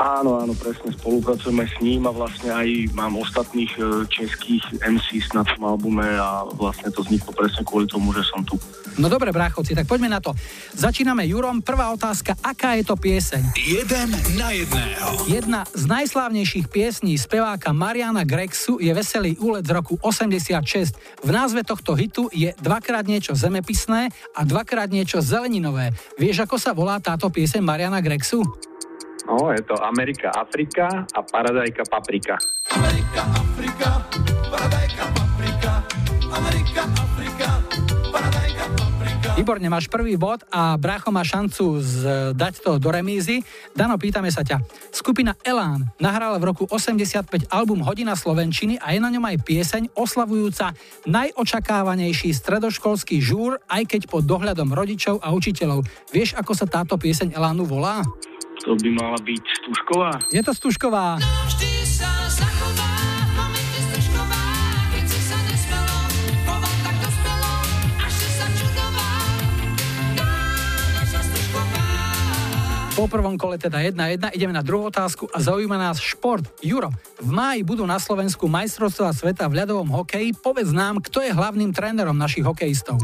Áno, 0.00 0.40
áno, 0.40 0.56
presne, 0.56 0.88
spolupracujeme 0.96 1.68
s 1.68 1.76
ním 1.84 2.08
a 2.08 2.12
vlastne 2.16 2.48
aj 2.48 2.96
mám 2.96 3.12
ostatných 3.20 3.72
eh, 3.76 4.08
českých 4.08 4.64
MCs 4.80 5.36
na 5.36 5.44
tom 5.44 5.60
albume 5.68 6.08
a 6.16 6.48
vlastne 6.56 6.88
to 6.88 7.04
vzniklo 7.04 7.36
presne 7.36 7.60
kvôli 7.60 7.84
tomu, 7.84 8.08
že 8.16 8.24
som 8.24 8.40
tu. 8.40 8.56
No 8.96 9.08
dobre, 9.08 9.32
bráchovci, 9.32 9.72
tak 9.72 9.88
poďme 9.88 10.12
na 10.12 10.20
to. 10.20 10.36
Začíname 10.76 11.24
Jurom. 11.24 11.64
Prvá 11.64 11.92
otázka, 11.92 12.36
aká 12.44 12.76
je 12.76 12.84
to 12.84 12.96
pieseň? 12.96 13.56
Jeden 13.56 14.08
na 14.36 14.52
jedného. 14.52 15.08
Jedna 15.28 15.64
z 15.72 15.84
najslávnejších 15.88 16.68
piesní 16.68 17.16
speváka 17.16 17.72
Mariana 17.72 18.24
Grexu 18.24 18.80
je 18.80 18.92
Veselý 18.92 19.36
úlet 19.40 19.64
z 19.64 19.72
roku 19.72 19.96
86. 20.00 20.92
V 21.24 21.30
názve 21.32 21.64
tohto 21.64 21.96
hitu 21.96 22.28
je 22.32 22.52
dvakrát 22.60 23.04
niečo 23.08 23.32
zemepisné 23.32 24.12
a 24.36 24.40
dvakrát 24.44 24.92
niečo 24.92 25.24
zeleninové. 25.24 25.96
Vieš, 26.20 26.44
ako 26.44 26.56
sa 26.60 26.76
volá 26.76 27.00
táto 27.00 27.32
pieseň 27.32 27.64
Mariana 27.64 28.04
Grexu? 28.04 28.44
No, 29.32 29.48
je 29.48 29.64
to 29.64 29.72
Amerika, 29.80 30.28
Afrika 30.28 31.08
a 31.08 31.20
Paradajka, 31.24 31.88
Paprika. 31.88 32.36
Výborne, 39.32 39.72
máš 39.72 39.88
prvý 39.88 40.20
bod 40.20 40.44
a 40.52 40.76
brácho 40.76 41.08
má 41.08 41.24
šancu 41.24 41.80
dať 42.36 42.54
to 42.60 42.76
do 42.76 42.92
remízy. 42.92 43.40
Dano, 43.72 43.96
pýtame 43.96 44.28
sa 44.28 44.44
ťa. 44.44 44.60
Skupina 44.92 45.32
Elán 45.40 45.88
nahrala 45.96 46.36
v 46.36 46.52
roku 46.52 46.68
85 46.68 47.48
album 47.48 47.80
Hodina 47.88 48.12
Slovenčiny 48.12 48.76
a 48.84 48.92
je 48.92 49.00
na 49.00 49.08
ňom 49.08 49.24
aj 49.32 49.40
pieseň 49.48 49.96
oslavujúca 49.96 50.76
najočakávanejší 51.08 52.36
stredoškolský 52.36 53.24
žúr, 53.24 53.56
aj 53.64 53.96
keď 53.96 54.12
pod 54.12 54.28
dohľadom 54.28 54.68
rodičov 54.76 55.24
a 55.24 55.32
učiteľov. 55.32 55.88
Vieš, 56.12 56.36
ako 56.36 56.52
sa 56.52 56.68
táto 56.68 57.00
pieseň 57.00 57.32
Elánu 57.32 57.64
volá? 57.64 58.04
To 58.62 58.78
by 58.78 58.90
mala 58.94 59.18
byť 59.18 59.42
Stužková? 59.42 60.22
Je 60.30 60.38
to 60.38 60.54
Stužková. 60.54 61.18
Po 72.92 73.10
prvom 73.10 73.34
kole 73.34 73.58
teda 73.58 73.82
1-1, 73.82 74.30
ideme 74.30 74.54
na 74.54 74.62
druhú 74.62 74.86
otázku 74.86 75.26
a 75.34 75.42
zaujíma 75.42 75.74
nás 75.74 75.98
šport. 75.98 76.46
Juro, 76.62 76.94
v 77.18 77.30
máji 77.34 77.66
budú 77.66 77.82
na 77.82 77.98
Slovensku 77.98 78.46
majstrovstvá 78.46 79.10
sveta 79.10 79.50
v 79.50 79.58
ľadovom 79.58 79.90
hokeji. 79.90 80.38
Povedz 80.38 80.70
nám, 80.70 81.02
kto 81.02 81.18
je 81.24 81.34
hlavným 81.34 81.74
trénerom 81.74 82.14
našich 82.14 82.46
hokejistov. 82.46 83.02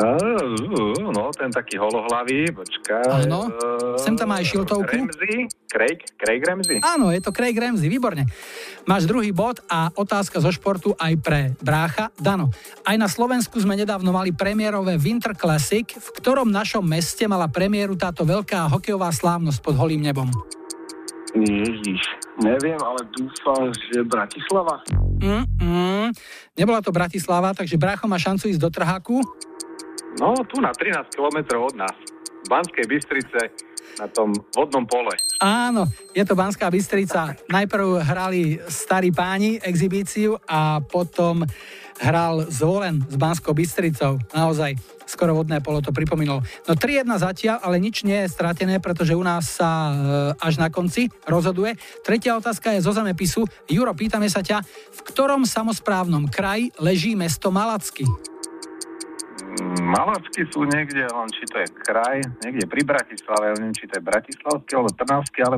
No, 0.00 1.28
ten 1.36 1.52
taký 1.52 1.76
holohlavý, 1.76 2.48
počkaj. 2.48 3.28
Áno, 3.28 3.52
sem 4.00 4.16
tam 4.16 4.32
aj 4.32 4.48
šiltovku. 4.48 4.88
Ramsey, 4.88 5.44
Craig, 5.68 5.98
Craig 6.16 6.40
Ramsey. 6.40 6.80
Áno, 6.80 7.12
je 7.12 7.20
to 7.20 7.28
Craig 7.36 7.52
Ramsey, 7.52 7.92
výborne. 7.92 8.24
Máš 8.88 9.04
druhý 9.04 9.28
bod 9.36 9.60
a 9.68 9.92
otázka 9.92 10.40
zo 10.40 10.48
športu 10.48 10.96
aj 10.96 11.12
pre 11.20 11.40
brácha. 11.60 12.08
Dano, 12.16 12.48
aj 12.88 12.96
na 12.96 13.08
Slovensku 13.12 13.60
sme 13.60 13.76
nedávno 13.76 14.08
mali 14.08 14.32
premiérové 14.32 14.96
Winter 14.96 15.36
Classic, 15.36 15.84
v 15.84 16.08
ktorom 16.16 16.48
našom 16.48 16.82
meste 16.82 17.28
mala 17.28 17.52
premiéru 17.52 17.92
táto 17.92 18.24
veľká 18.24 18.72
hokejová 18.72 19.12
slávnosť 19.12 19.60
pod 19.60 19.76
holým 19.76 20.00
nebom. 20.00 20.32
Ježiš, 21.30 22.02
neviem, 22.42 22.80
ale 22.82 23.06
dúfam, 23.14 23.70
že 23.70 24.02
Bratislava. 24.02 24.82
Mm-mm. 25.22 26.10
Nebola 26.58 26.82
to 26.82 26.90
Bratislava, 26.90 27.54
takže 27.54 27.78
brácho 27.78 28.10
má 28.10 28.18
šancu 28.18 28.50
ísť 28.50 28.58
do 28.58 28.70
trháku. 28.72 29.22
No, 30.18 30.34
tu 30.42 30.58
na 30.58 30.74
13 30.74 31.06
km 31.14 31.38
od 31.62 31.74
nás. 31.78 31.96
V 32.40 32.48
Banskej 32.50 32.88
Bystrice 32.88 33.52
na 34.00 34.08
tom 34.08 34.32
vodnom 34.56 34.88
pole. 34.88 35.12
Áno, 35.44 35.84
je 36.16 36.24
to 36.24 36.32
Banská 36.32 36.72
Bystrica. 36.72 37.36
Najprv 37.52 38.00
hrali 38.00 38.56
starí 38.66 39.12
páni 39.12 39.60
exibíciu 39.60 40.40
a 40.48 40.80
potom 40.80 41.44
hral 42.00 42.48
Zvolen 42.48 43.04
s 43.04 43.14
Banskou 43.20 43.52
Bystricou. 43.52 44.16
Naozaj, 44.32 44.72
skoro 45.04 45.36
vodné 45.36 45.60
polo 45.60 45.84
to 45.84 45.92
pripomínalo. 45.92 46.40
No 46.64 46.72
3-1 46.72 47.04
zatiaľ, 47.20 47.56
ale 47.60 47.76
nič 47.76 48.08
nie 48.08 48.24
je 48.24 48.32
stratené, 48.32 48.80
pretože 48.80 49.12
u 49.12 49.20
nás 49.20 49.60
sa 49.60 49.68
e, 49.68 49.94
až 50.40 50.56
na 50.56 50.72
konci 50.72 51.12
rozhoduje. 51.28 51.76
Tretia 52.00 52.40
otázka 52.40 52.72
je 52.72 52.80
zo 52.80 52.96
zemepisu. 52.96 53.44
Juro, 53.68 53.92
pýtame 53.92 54.32
sa 54.32 54.40
ťa, 54.40 54.64
v 54.64 55.00
ktorom 55.12 55.44
samozprávnom 55.44 56.24
kraji 56.32 56.72
leží 56.80 57.12
mesto 57.12 57.52
Malacky? 57.52 58.08
Malacky 59.82 60.46
sú 60.54 60.62
niekde, 60.64 61.02
len 61.02 61.28
či 61.34 61.44
to 61.50 61.58
je 61.58 61.68
kraj, 61.82 62.22
niekde 62.46 62.64
pri 62.70 62.82
Bratislave, 62.86 63.50
ale 63.50 63.56
neviem, 63.58 63.76
či 63.76 63.90
to 63.90 63.98
je 63.98 64.02
Bratislavský 64.06 64.70
alebo 64.78 64.90
Trnavský, 64.94 65.38
ale 65.42 65.56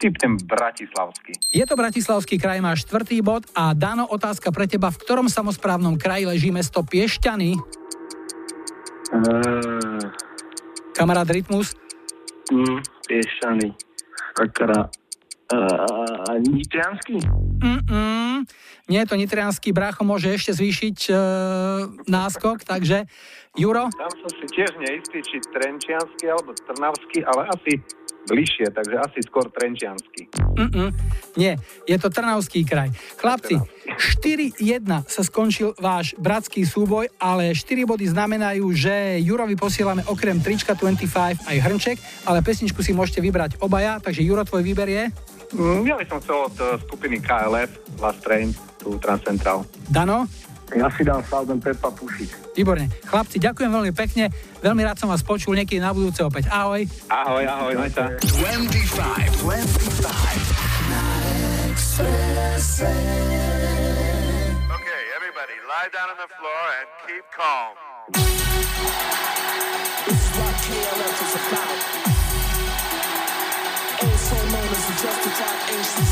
typnem 0.00 0.34
Bratislavský. 0.40 1.32
Je 1.52 1.64
to 1.68 1.74
Bratislavský 1.76 2.40
kraj, 2.40 2.58
má 2.64 2.72
štvrtý 2.74 3.20
bod 3.20 3.46
a 3.52 3.76
Dano, 3.76 4.08
otázka 4.08 4.50
pre 4.50 4.66
teba, 4.66 4.88
v 4.88 4.98
ktorom 4.98 5.28
samozprávnom 5.28 6.00
kraji 6.00 6.24
leží 6.26 6.50
mesto 6.50 6.80
Piešťany? 6.80 7.54
Uh, 9.10 10.02
Kamarát 10.96 11.28
Rytmus? 11.28 11.76
mm, 12.50 12.78
Piešťany. 13.06 13.68
Sakra. 14.34 14.99
Uh, 15.50 16.38
Nitriansky? 16.46 17.18
Mm-mm. 17.60 18.46
Nie 18.88 19.04
je 19.04 19.10
to 19.10 19.20
nitrianský, 19.20 19.70
brácho 19.70 20.02
môže 20.02 20.32
ešte 20.32 20.50
zvýšiť 20.56 20.98
e, 21.06 21.14
náskok, 22.10 22.64
takže 22.66 23.06
Juro? 23.54 23.86
Tam 23.94 24.10
som 24.10 24.30
si 24.34 24.46
tiež 24.50 24.72
neistý, 24.82 25.20
či 25.22 25.38
Trenčiansky 25.52 26.26
alebo 26.26 26.56
Trnavský, 26.56 27.22
ale 27.22 27.46
asi 27.52 27.78
bližšie, 28.26 28.72
takže 28.72 28.96
asi 28.98 29.18
skôr 29.26 29.46
Trenčiansky. 29.52 30.26
Mm-mm. 30.56 30.90
Nie, 31.36 31.60
je 31.86 31.96
to 32.00 32.08
Trnavský 32.10 32.64
kraj. 32.64 32.90
Chlapci, 33.20 33.60
4-1 33.94 34.58
sa 35.06 35.22
skončil 35.22 35.76
váš 35.76 36.16
bratský 36.16 36.66
súboj, 36.66 37.12
ale 37.20 37.52
4 37.52 37.86
body 37.86 38.06
znamenajú, 38.08 38.64
že 38.74 39.20
Jurovi 39.22 39.54
posielame 39.54 40.02
okrem 40.08 40.40
trička 40.40 40.74
25 40.74 41.46
aj 41.46 41.56
hrnček, 41.62 41.96
ale 42.26 42.42
pesničku 42.42 42.80
si 42.82 42.96
môžete 42.96 43.20
vybrať 43.22 43.60
obaja, 43.60 44.00
takže 44.00 44.24
Juro, 44.24 44.42
tvoj 44.42 44.64
výber 44.66 44.88
je? 44.88 45.04
Mm, 45.50 45.82
Ja 45.82 45.98
by 45.98 46.06
som 46.06 46.22
chcel 46.22 46.46
od 46.46 46.54
eh, 46.56 46.78
skupiny 46.80 47.18
KLF, 47.18 47.70
Last 47.98 48.22
Train, 48.22 48.54
tu 48.78 48.94
Transcentral. 48.98 49.66
Dano? 49.90 50.26
Ja 50.70 50.86
si 50.94 51.02
dám 51.02 51.26
and 51.26 51.58
Peppa 51.58 51.90
pušiť. 51.90 52.54
Výborne. 52.54 52.86
Chlapci, 53.02 53.42
ďakujem 53.42 53.74
veľmi 53.74 53.90
pekne. 53.90 54.30
Veľmi 54.62 54.86
rád 54.86 55.02
som 55.02 55.10
vás 55.10 55.18
počul 55.18 55.58
niekedy 55.58 55.82
na 55.82 55.90
budúce 55.90 56.22
opäť. 56.22 56.46
Ahoj. 56.46 56.86
Ahoj, 57.10 57.42
ahoj, 57.42 57.74
maj 57.74 57.90
sa. 57.90 58.06
25, 58.38 59.42
25. 59.42 59.98
Okay, 64.70 65.02
everybody, 65.18 65.58
lie 65.66 65.90
down 65.90 66.06
on 66.06 66.18
the 66.22 66.30
floor 66.38 66.62
and 66.78 66.86
keep 67.02 67.26
calm. 67.34 67.74
This 70.06 70.14
is 70.14 70.30
what 70.38 70.54
KLF 70.62 71.16
is 71.18 71.34
about. 71.34 71.82
Also 74.00 74.32
known 74.48 74.64
as 74.70 74.86
the 74.86 74.96
is 75.72 76.09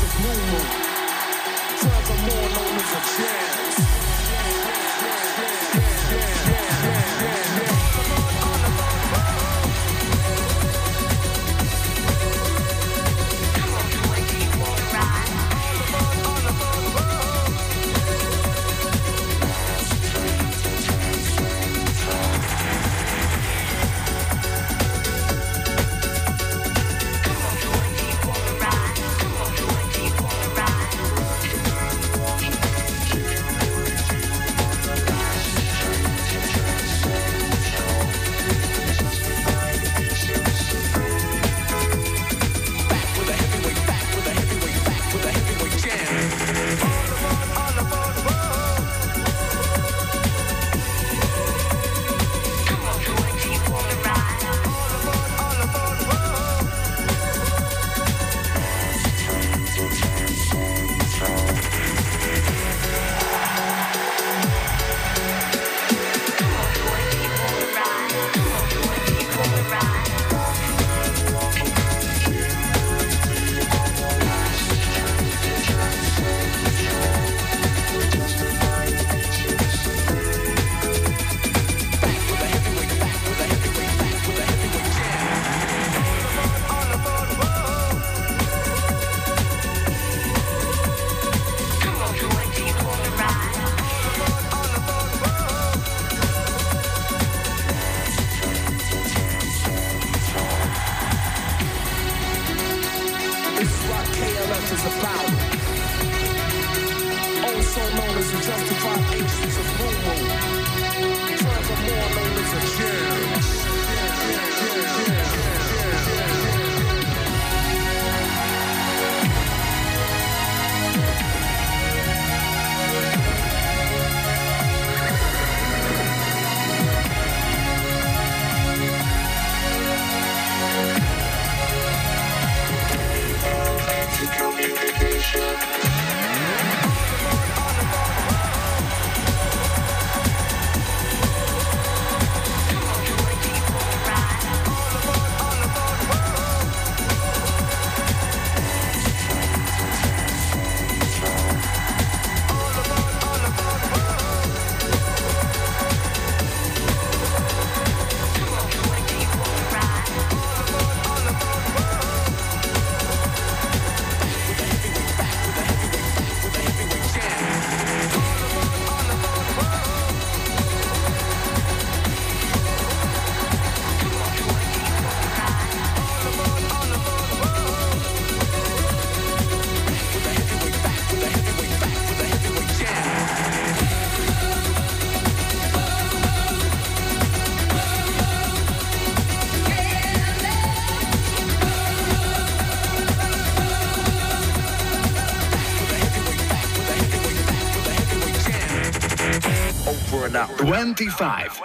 55. 200.99 201.61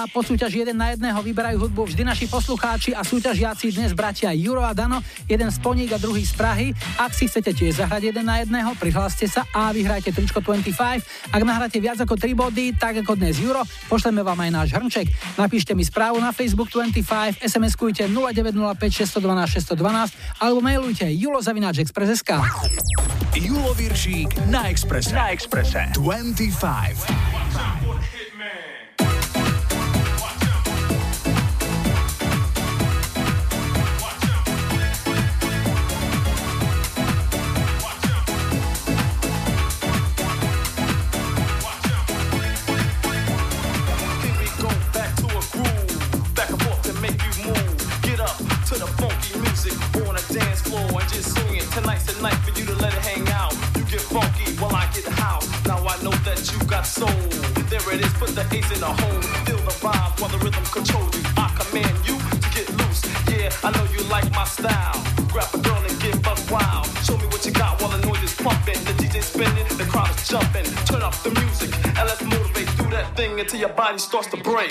Peppa 0.00 0.16
po 0.16 0.24
súťaži 0.24 0.64
jeden 0.64 0.80
na 0.80 0.96
jedného 0.96 1.20
vyberajú 1.20 1.68
hudbu 1.68 1.92
vždy 1.92 2.08
naši 2.08 2.24
poslucháči 2.24 2.96
a 2.96 3.04
súťažiaci 3.04 3.68
dnes 3.68 3.92
bratia 3.92 4.32
Juro 4.32 4.64
a 4.64 4.72
Dano, 4.72 5.04
jeden 5.28 5.52
z 5.52 5.60
Poník 5.60 5.92
a 5.92 6.00
druhý 6.00 6.24
z 6.24 6.32
Prahy. 6.40 6.72
Ak 6.96 7.12
si 7.12 7.28
chcete 7.28 7.52
tiež 7.52 7.84
zahrať 7.84 8.08
jeden 8.08 8.24
na 8.24 8.40
jedného, 8.40 8.72
prihláste 8.80 9.28
sa 9.28 9.44
a 9.52 9.68
vyhrajte 9.76 10.08
tričko 10.16 10.40
25. 10.40 11.04
Ak 11.36 11.42
nahráte 11.44 11.84
viac 11.84 12.00
ako 12.00 12.16
3 12.16 12.32
body, 12.32 12.80
tak 12.80 13.04
ako 13.04 13.12
dnes 13.12 13.44
Juro, 13.44 13.60
pošleme 13.92 14.24
vám 14.24 14.40
aj 14.40 14.50
náš 14.56 14.72
hrnček. 14.72 15.12
Napíšte 15.36 15.76
mi 15.76 15.84
správu 15.84 16.16
na 16.16 16.32
Facebook 16.32 16.72
25, 16.72 17.44
SMS-kujte 17.44 18.08
0905 18.08 19.04
612 19.04 19.76
612 19.76 20.16
alebo 20.40 20.64
mailujte 20.64 21.04
julozavináčexpress.sk. 21.12 22.40
Julo 23.36 23.76
Viršík 23.76 24.48
na 24.48 24.72
Exprese. 24.72 25.12
Na 25.12 25.28
Exprese. 25.28 25.92
25. 25.92 28.19
Just 51.12 51.34
swing 51.34 51.56
it. 51.56 51.66
Tonight's 51.72 52.06
the 52.06 52.20
night 52.22 52.38
for 52.46 52.52
you 52.58 52.64
to 52.66 52.74
let 52.74 52.94
it 52.94 53.02
hang 53.02 53.26
out. 53.30 53.52
You 53.76 53.82
get 53.84 54.00
funky 54.00 54.52
while 54.60 54.74
I 54.74 54.86
get 54.94 55.06
house. 55.06 55.46
Now 55.66 55.78
I 55.82 55.96
know 56.02 56.14
that 56.26 56.38
you 56.52 56.58
got 56.66 56.86
soul. 56.86 57.20
There 57.70 57.82
it 57.94 58.00
is, 58.04 58.12
put 58.14 58.30
the 58.34 58.46
ace 58.54 58.70
in 58.70 58.80
the 58.80 58.92
hole. 58.92 59.22
Feel 59.46 59.58
the 59.58 59.74
vibe 59.82 60.20
while 60.20 60.30
the 60.30 60.38
rhythm 60.38 60.64
controls 60.70 61.10
you. 61.16 61.22
I 61.36 61.50
command 61.58 61.96
you 62.06 62.16
to 62.18 62.48
get 62.54 62.66
loose. 62.78 63.02
Yeah, 63.28 63.50
I 63.66 63.70
know 63.74 63.86
you 63.90 64.02
like 64.08 64.30
my 64.32 64.44
style. 64.44 64.98
Grab 65.28 65.50
a 65.54 65.58
girl 65.58 65.82
and 65.82 65.96
get 66.00 66.22
buck 66.22 66.38
wild. 66.50 66.86
Show 67.02 67.16
me 67.18 67.26
what 67.26 67.44
you 67.44 67.52
got 67.52 67.80
while 67.80 67.90
the 67.90 68.06
noise 68.06 68.22
is 68.22 68.34
pumping. 68.34 68.78
The 68.86 68.94
DJ 69.00 69.22
spinning, 69.22 69.66
the 69.78 69.86
crowd 69.90 70.10
is 70.10 70.28
jumping. 70.28 70.66
Turn 70.86 71.02
up 71.02 71.14
the 71.22 71.30
music 71.42 71.70
and 71.86 72.04
let's 72.06 72.22
motivate. 72.22 72.68
Do 72.78 72.86
that 72.90 73.16
thing 73.16 73.38
until 73.38 73.58
your 73.58 73.74
body 73.74 73.98
starts 73.98 74.28
to 74.28 74.36
break. 74.38 74.70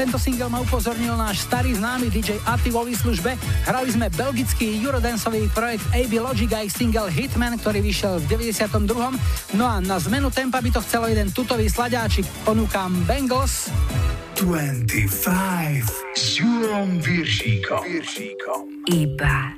tento 0.00 0.16
single 0.16 0.48
ma 0.48 0.64
upozornil 0.64 1.12
náš 1.12 1.44
starý 1.44 1.76
známy 1.76 2.08
DJ 2.08 2.40
Ati 2.48 2.72
vo 2.72 2.88
výslužbe. 2.88 3.36
Hrali 3.68 3.92
sme 3.92 4.08
belgický 4.08 4.80
eurodanceový 4.80 5.52
projekt 5.52 5.84
AB 5.92 6.16
Logic 6.24 6.48
a 6.56 6.64
ich 6.64 6.72
single 6.72 7.12
Hitman, 7.12 7.60
ktorý 7.60 7.84
vyšiel 7.84 8.16
v 8.24 8.48
92. 8.48 8.96
No 9.60 9.64
a 9.68 9.76
na 9.84 10.00
zmenu 10.00 10.32
tempa 10.32 10.64
by 10.64 10.72
to 10.72 10.80
chcelo 10.80 11.04
jeden 11.04 11.28
tutový 11.28 11.68
sladáčik. 11.68 12.24
Ponúkam 12.48 12.96
Bengals. 13.04 13.68
25 14.40 15.84
s 16.16 16.40
Jurom 16.40 16.96
Viršíkom. 16.96 17.84
Iba 18.88 19.49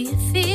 you 0.00 0.16
feel? 0.32 0.49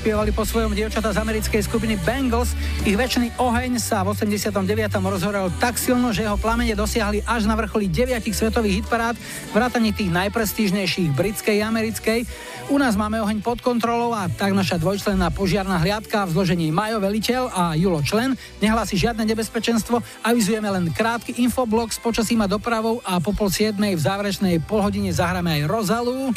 Spievali 0.00 0.32
po 0.32 0.48
svojom 0.48 0.72
dievčata 0.72 1.12
z 1.12 1.20
americkej 1.20 1.60
skupiny 1.60 2.00
Bengals. 2.00 2.56
Ich 2.88 2.96
väčší 2.96 3.36
oheň 3.36 3.76
sa 3.76 4.00
v 4.00 4.16
89. 4.16 4.64
rozhorel 4.96 5.52
tak 5.60 5.76
silno, 5.76 6.08
že 6.08 6.24
jeho 6.24 6.40
plamene 6.40 6.72
dosiahli 6.72 7.20
až 7.28 7.44
na 7.44 7.52
vrcholi 7.52 7.84
9 7.84 8.24
svetových 8.32 8.80
hitparád, 8.80 9.20
vrátane 9.52 9.92
tých 9.92 10.08
najprestížnejších 10.08 11.12
britskej 11.12 11.60
a 11.60 11.68
americkej. 11.68 12.24
U 12.72 12.80
nás 12.80 12.96
máme 12.96 13.20
oheň 13.20 13.44
pod 13.44 13.60
kontrolou 13.60 14.16
a 14.16 14.24
tak 14.32 14.56
naša 14.56 14.80
dvojčlenná 14.80 15.28
požiarná 15.36 15.76
hliadka 15.76 16.24
v 16.24 16.32
zložení 16.32 16.72
Majo 16.72 16.96
Veliteľ 16.96 17.52
a 17.52 17.76
Julo 17.76 18.00
Člen 18.00 18.40
nehlási 18.64 18.96
žiadne 18.96 19.28
nebezpečenstvo. 19.28 20.00
Avizujeme 20.24 20.72
len 20.72 20.88
krátky 20.96 21.44
infoblok 21.44 21.92
s 21.92 22.00
počasím 22.00 22.40
a 22.40 22.48
dopravou 22.48 23.04
a 23.04 23.20
po 23.20 23.36
pol 23.36 23.52
siedmej 23.52 24.00
v 24.00 24.04
záverečnej 24.08 24.64
polhodine 24.64 25.12
zahráme 25.12 25.60
aj 25.60 25.62
Rozalu. 25.68 26.32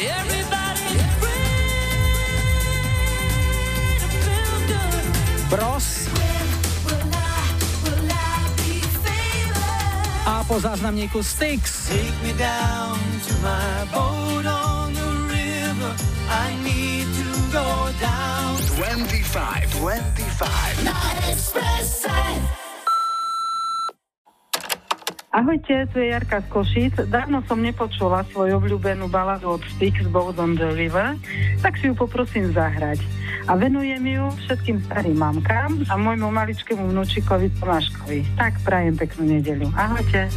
Bros. 5.54 6.10
A 10.26 10.44
po 10.48 10.60
záznamníku 10.60 11.24
Styx. 11.24 11.94
Take 11.94 12.18
me 12.26 12.34
down 12.34 12.98
to 13.28 13.34
my 13.46 13.86
boat 13.94 14.46
on 14.50 14.94
the 14.98 15.10
river. 15.30 15.94
I 16.26 16.58
need 16.66 17.06
to 17.06 17.30
go 17.54 17.94
down. 18.02 18.58
25, 18.82 19.70
25. 19.78 20.84
Na 20.84 20.98
Expresse. 21.30 22.63
Ahojte, 25.34 25.90
tu 25.90 25.98
je 25.98 26.14
Jarka 26.14 26.46
z 26.46 26.48
Košic. 26.54 26.94
Dávno 27.10 27.42
som 27.50 27.58
nepočula 27.58 28.22
svoju 28.30 28.62
obľúbenú 28.62 29.10
baladu 29.10 29.58
od 29.58 29.66
Styx 29.66 30.06
Boat 30.14 30.38
on 30.38 30.54
the 30.54 30.70
River, 30.78 31.18
tak 31.58 31.74
si 31.82 31.90
ju 31.90 31.98
poprosím 31.98 32.54
zahrať. 32.54 33.02
A 33.50 33.58
venujem 33.58 34.06
ju 34.06 34.30
všetkým 34.46 34.86
starým 34.86 35.18
mamkám 35.18 35.90
a 35.90 35.98
môjmu 35.98 36.30
maličkému 36.30 36.86
vnúčikovi 36.86 37.50
Tomáškovi. 37.58 38.38
Tak 38.38 38.62
prajem 38.62 38.94
peknú 38.94 39.26
nedeľu. 39.26 39.74
Ahojte. 39.74 40.30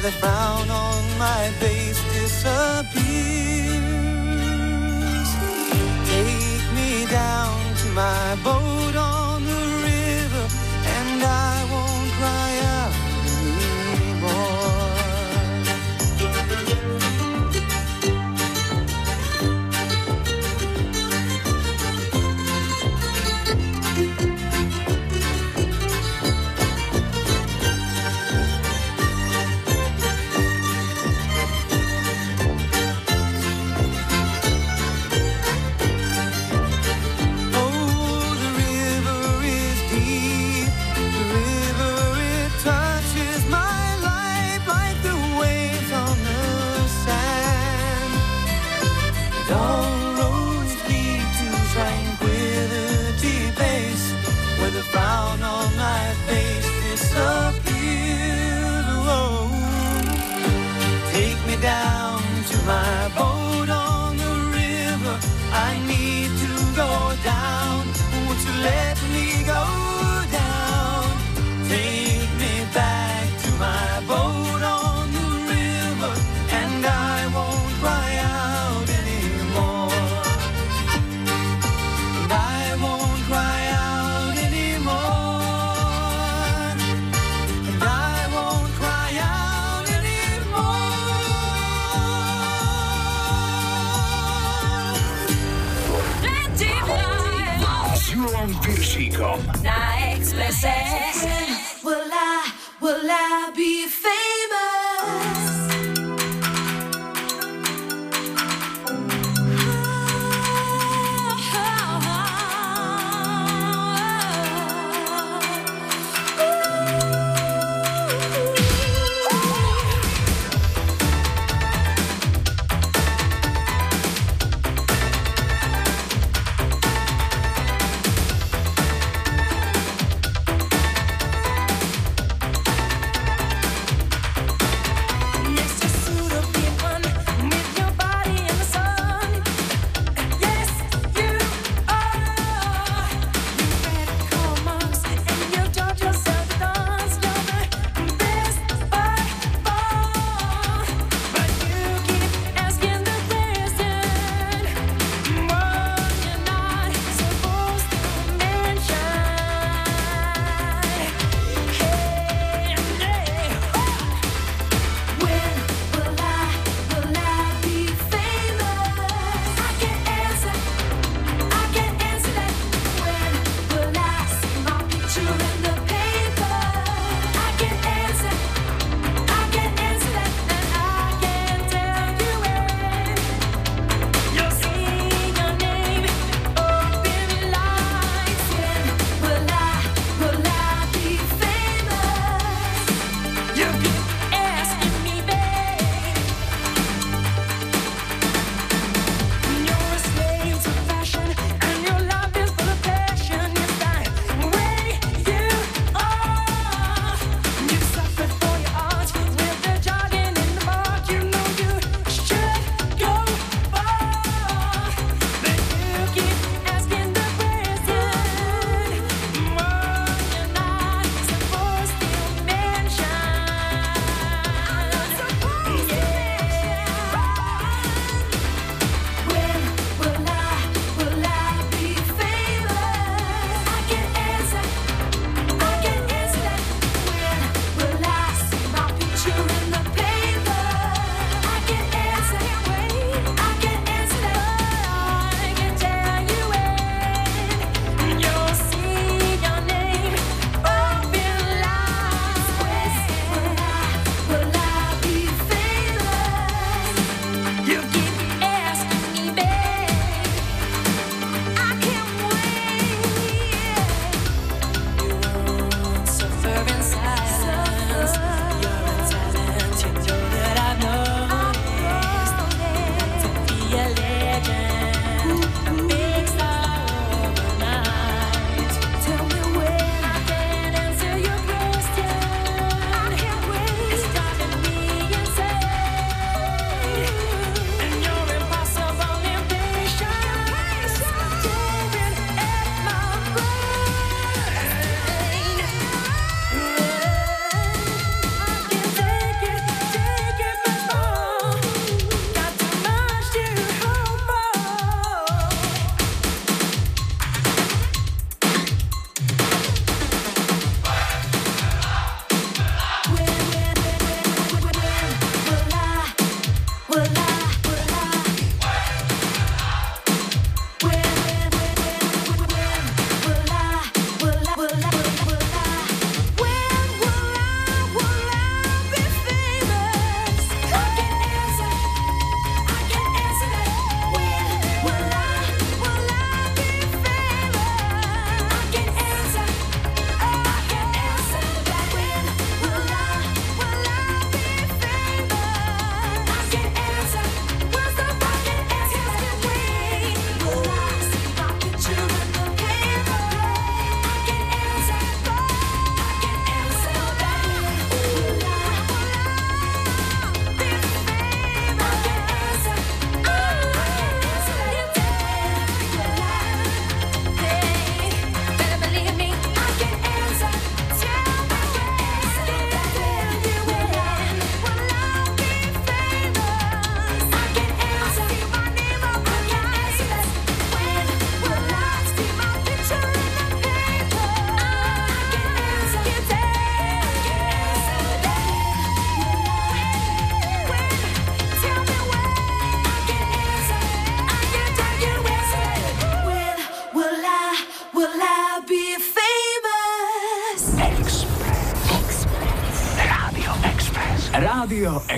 The 0.00 0.12
frown 0.12 0.70
on 0.70 1.18
my 1.18 1.50
face 1.58 2.00
disappears. 2.14 2.98
Take 6.08 6.72
me 6.74 7.06
down 7.06 7.74
to 7.76 7.86
my 7.88 8.36
boat 8.44 8.67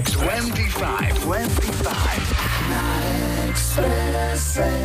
X25. 0.03 1.13
25. 1.27 2.33
25. 3.55 4.80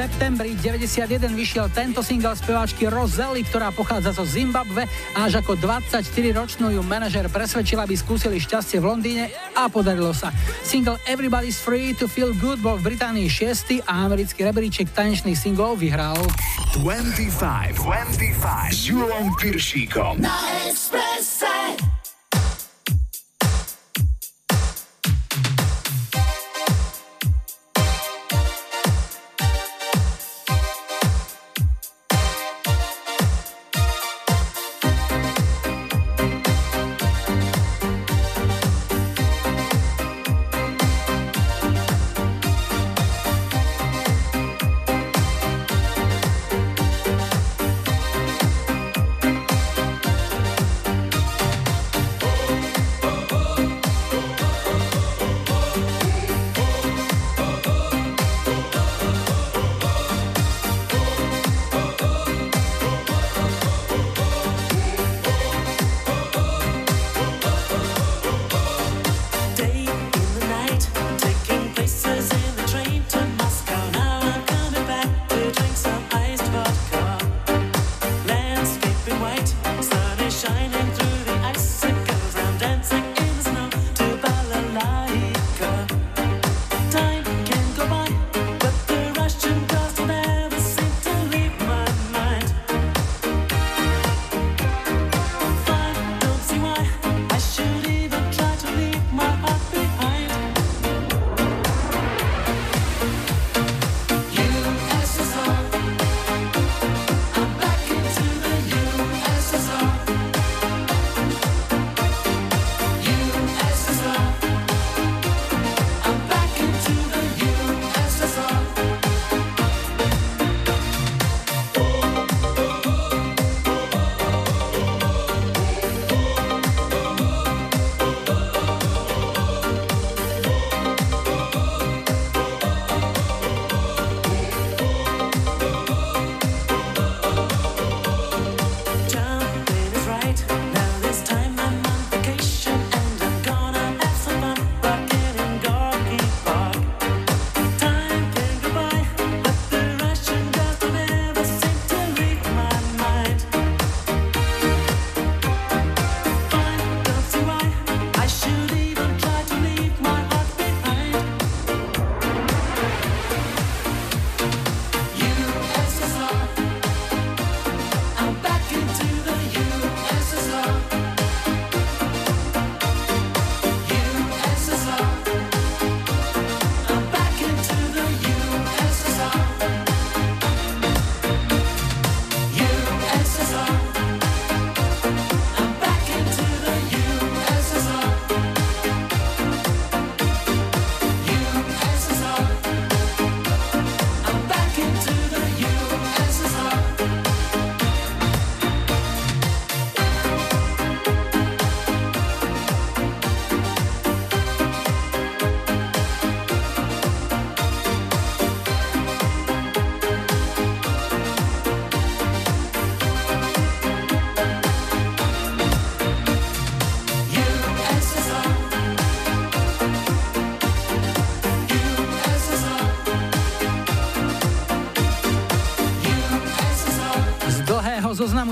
septembri 0.00 0.56
91 0.56 1.36
vyšiel 1.36 1.68
tento 1.76 2.00
single 2.00 2.32
speváčky 2.32 2.88
Roselly, 2.88 3.44
ktorá 3.44 3.68
pochádza 3.68 4.16
zo 4.16 4.24
Zimbabve 4.24 4.88
a 5.12 5.28
až 5.28 5.44
ako 5.44 5.60
24-ročnú 5.60 6.72
ju 6.72 6.80
manažer 6.80 7.28
presvedčil, 7.28 7.76
aby 7.84 8.00
skúsili 8.00 8.40
šťastie 8.40 8.80
v 8.80 8.88
Londýne 8.88 9.28
a 9.52 9.68
podarilo 9.68 10.16
sa. 10.16 10.32
Single 10.64 10.96
Everybody's 11.04 11.60
Free 11.60 11.92
to 11.92 12.08
Feel 12.08 12.32
Good 12.40 12.64
bol 12.64 12.80
v 12.80 12.96
Británii 12.96 13.28
6 13.28 13.84
a 13.84 14.08
americký 14.08 14.40
rebríček 14.48 14.88
tanečných 14.88 15.36
singlov 15.36 15.76
vyhral 15.76 16.16
25, 16.80 17.76
25 17.76 18.72
s 18.72 18.80
Júlom 18.88 19.36
Piršíkom 19.36 20.16
na 20.16 20.32
Expresse. 20.64 21.89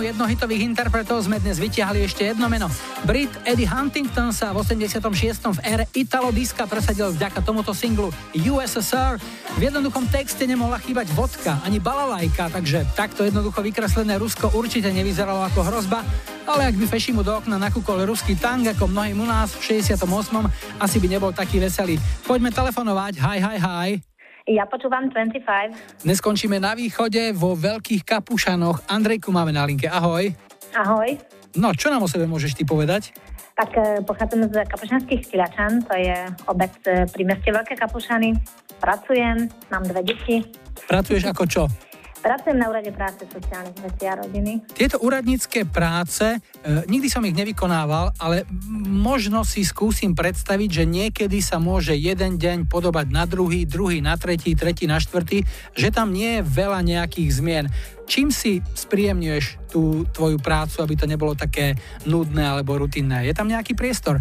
Jednohitových 0.09 0.65
interpretov 0.65 1.21
sme 1.21 1.37
dnes 1.37 1.61
vytiahli 1.61 2.01
ešte 2.01 2.25
jedno 2.25 2.49
meno. 2.49 2.73
Brit 3.05 3.29
Eddie 3.45 3.69
Huntington 3.69 4.33
sa 4.33 4.57
v 4.57 4.65
86. 4.65 5.05
v 5.53 5.61
ére 5.61 5.85
Italo 5.93 6.33
Diska 6.33 6.65
presadil 6.65 7.13
vďaka 7.13 7.45
tomuto 7.45 7.77
singlu 7.77 8.09
USSR. 8.33 9.21
V 9.57 9.61
jednoduchom 9.61 10.09
texte 10.09 10.49
nemohla 10.49 10.81
chýbať 10.81 11.13
vodka 11.13 11.61
ani 11.61 11.77
balalajka, 11.77 12.49
takže 12.49 12.89
takto 12.97 13.29
jednoducho 13.29 13.61
vykreslené 13.61 14.17
Rusko 14.17 14.57
určite 14.57 14.89
nevyzeralo 14.89 15.45
ako 15.45 15.61
hrozba, 15.69 16.01
ale 16.49 16.73
ak 16.73 16.81
by 16.81 16.87
Fešimu 16.89 17.21
do 17.21 17.37
okna 17.37 17.61
nakúkol 17.61 18.09
ruský 18.09 18.33
tang 18.33 18.65
ako 18.65 18.89
mnohým 18.89 19.21
u 19.21 19.27
nás 19.29 19.53
v 19.61 19.85
68. 19.85 20.09
asi 20.81 20.97
by 20.97 21.07
nebol 21.13 21.31
taký 21.37 21.61
veselý. 21.61 22.01
Poďme 22.25 22.49
telefonovať. 22.49 23.21
Hi, 23.21 23.39
hi, 23.45 23.59
hi. 23.61 23.91
Ja 24.49 24.65
počúvam 24.65 25.13
25. 25.13 26.09
Dnes 26.09 26.25
skončíme 26.25 26.57
na 26.57 26.73
východe 26.73 27.37
vo 27.37 27.53
Veľkých 27.53 28.01
Kapušanoch. 28.01 28.89
Andrejku 28.89 29.29
máme 29.29 29.53
na 29.53 29.69
linke. 29.69 29.93
Ahoj. 29.93 30.33
Ahoj. 30.73 31.21
No, 31.61 31.77
čo 31.77 31.93
nám 31.93 32.01
o 32.01 32.09
sebe 32.09 32.25
môžeš 32.25 32.57
ty 32.57 32.65
povedať? 32.65 33.13
Tak 33.53 33.77
e, 33.77 34.01
pochádzam 34.09 34.49
z 34.49 34.65
Kapušanských 34.65 35.29
Styľačan, 35.29 35.85
to 35.85 35.93
je 36.01 36.17
obec 36.49 36.73
e, 36.89 37.05
pri 37.13 37.23
meste 37.29 37.53
Veľké 37.53 37.77
Kapušany. 37.77 38.41
Pracujem, 38.81 39.53
mám 39.69 39.85
dve 39.85 40.01
deti. 40.01 40.41
Pracuješ 40.89 41.29
ako 41.29 41.45
čo? 41.45 41.63
Pracujem 42.19 42.59
na 42.59 42.67
úrade 42.67 42.91
práce 42.91 43.23
sociálnych 43.31 43.79
vecí 43.79 44.05
a 44.11 44.19
rodiny. 44.19 44.67
Tieto 44.75 44.99
úradnícke 44.99 45.63
práce, 45.71 46.35
e, 46.35 46.39
nikdy 46.91 47.07
som 47.07 47.23
ich 47.23 47.37
nevykonával, 47.37 48.11
ale 48.19 48.43
možno 48.91 49.47
si 49.47 49.63
skúsim 49.63 50.19
predstaviť, 50.19 50.83
že 50.83 50.85
niekedy 50.85 51.39
sa 51.39 51.63
môže 51.63 51.95
jeden 51.95 52.35
deň 52.35 52.67
podobať 52.67 53.07
na 53.15 53.23
druhý, 53.23 53.63
druhý 53.63 54.03
na 54.03 54.19
tretí, 54.19 54.59
tretí 54.59 54.91
na 54.91 54.99
štvrtý, 54.99 55.47
že 55.79 55.89
tam 55.95 56.11
nie 56.11 56.43
je 56.43 56.47
veľa 56.47 56.83
nejakých 56.83 57.31
zmien. 57.31 57.67
Čím 58.09 58.33
si 58.33 58.65
spríjemňuješ 58.65 59.69
tú 59.69 60.09
tvoju 60.11 60.41
prácu, 60.41 60.81
aby 60.81 60.95
to 60.97 61.05
nebolo 61.05 61.37
také 61.37 61.77
nudné 62.09 62.41
alebo 62.41 62.81
rutinné? 62.81 63.29
Je 63.29 63.37
tam 63.37 63.47
nejaký 63.47 63.77
priestor? 63.77 64.19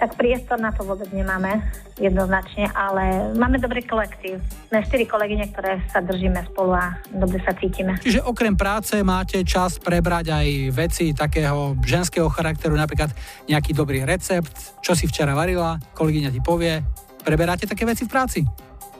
Tak 0.00 0.16
priestor 0.16 0.56
na 0.56 0.72
to 0.72 0.80
vôbec 0.88 1.12
nemáme 1.12 1.60
jednoznačne, 2.00 2.72
ale 2.72 3.36
máme 3.36 3.60
dobrý 3.60 3.84
kolektív. 3.84 4.40
Sme 4.72 4.80
štyri 4.80 5.04
kolegyne, 5.04 5.52
ktoré 5.52 5.84
sa 5.92 6.00
držíme 6.00 6.40
spolu 6.48 6.72
a 6.72 6.96
dobre 7.12 7.36
sa 7.44 7.52
cítime. 7.52 8.00
Čiže 8.00 8.24
okrem 8.24 8.56
práce 8.56 8.96
máte 9.04 9.44
čas 9.44 9.76
prebrať 9.76 10.32
aj 10.32 10.48
veci 10.72 11.12
takého 11.12 11.76
ženského 11.84 12.32
charakteru, 12.32 12.80
napríklad 12.80 13.12
nejaký 13.44 13.76
dobrý 13.76 14.08
recept, 14.08 14.80
čo 14.80 14.96
si 14.96 15.04
včera 15.04 15.36
varila, 15.36 15.76
kolegyňa 15.92 16.32
ti 16.32 16.40
povie. 16.40 16.80
Preberáte 17.20 17.68
také 17.68 17.84
veci 17.84 18.08
v 18.08 18.12
práci? 18.16 18.40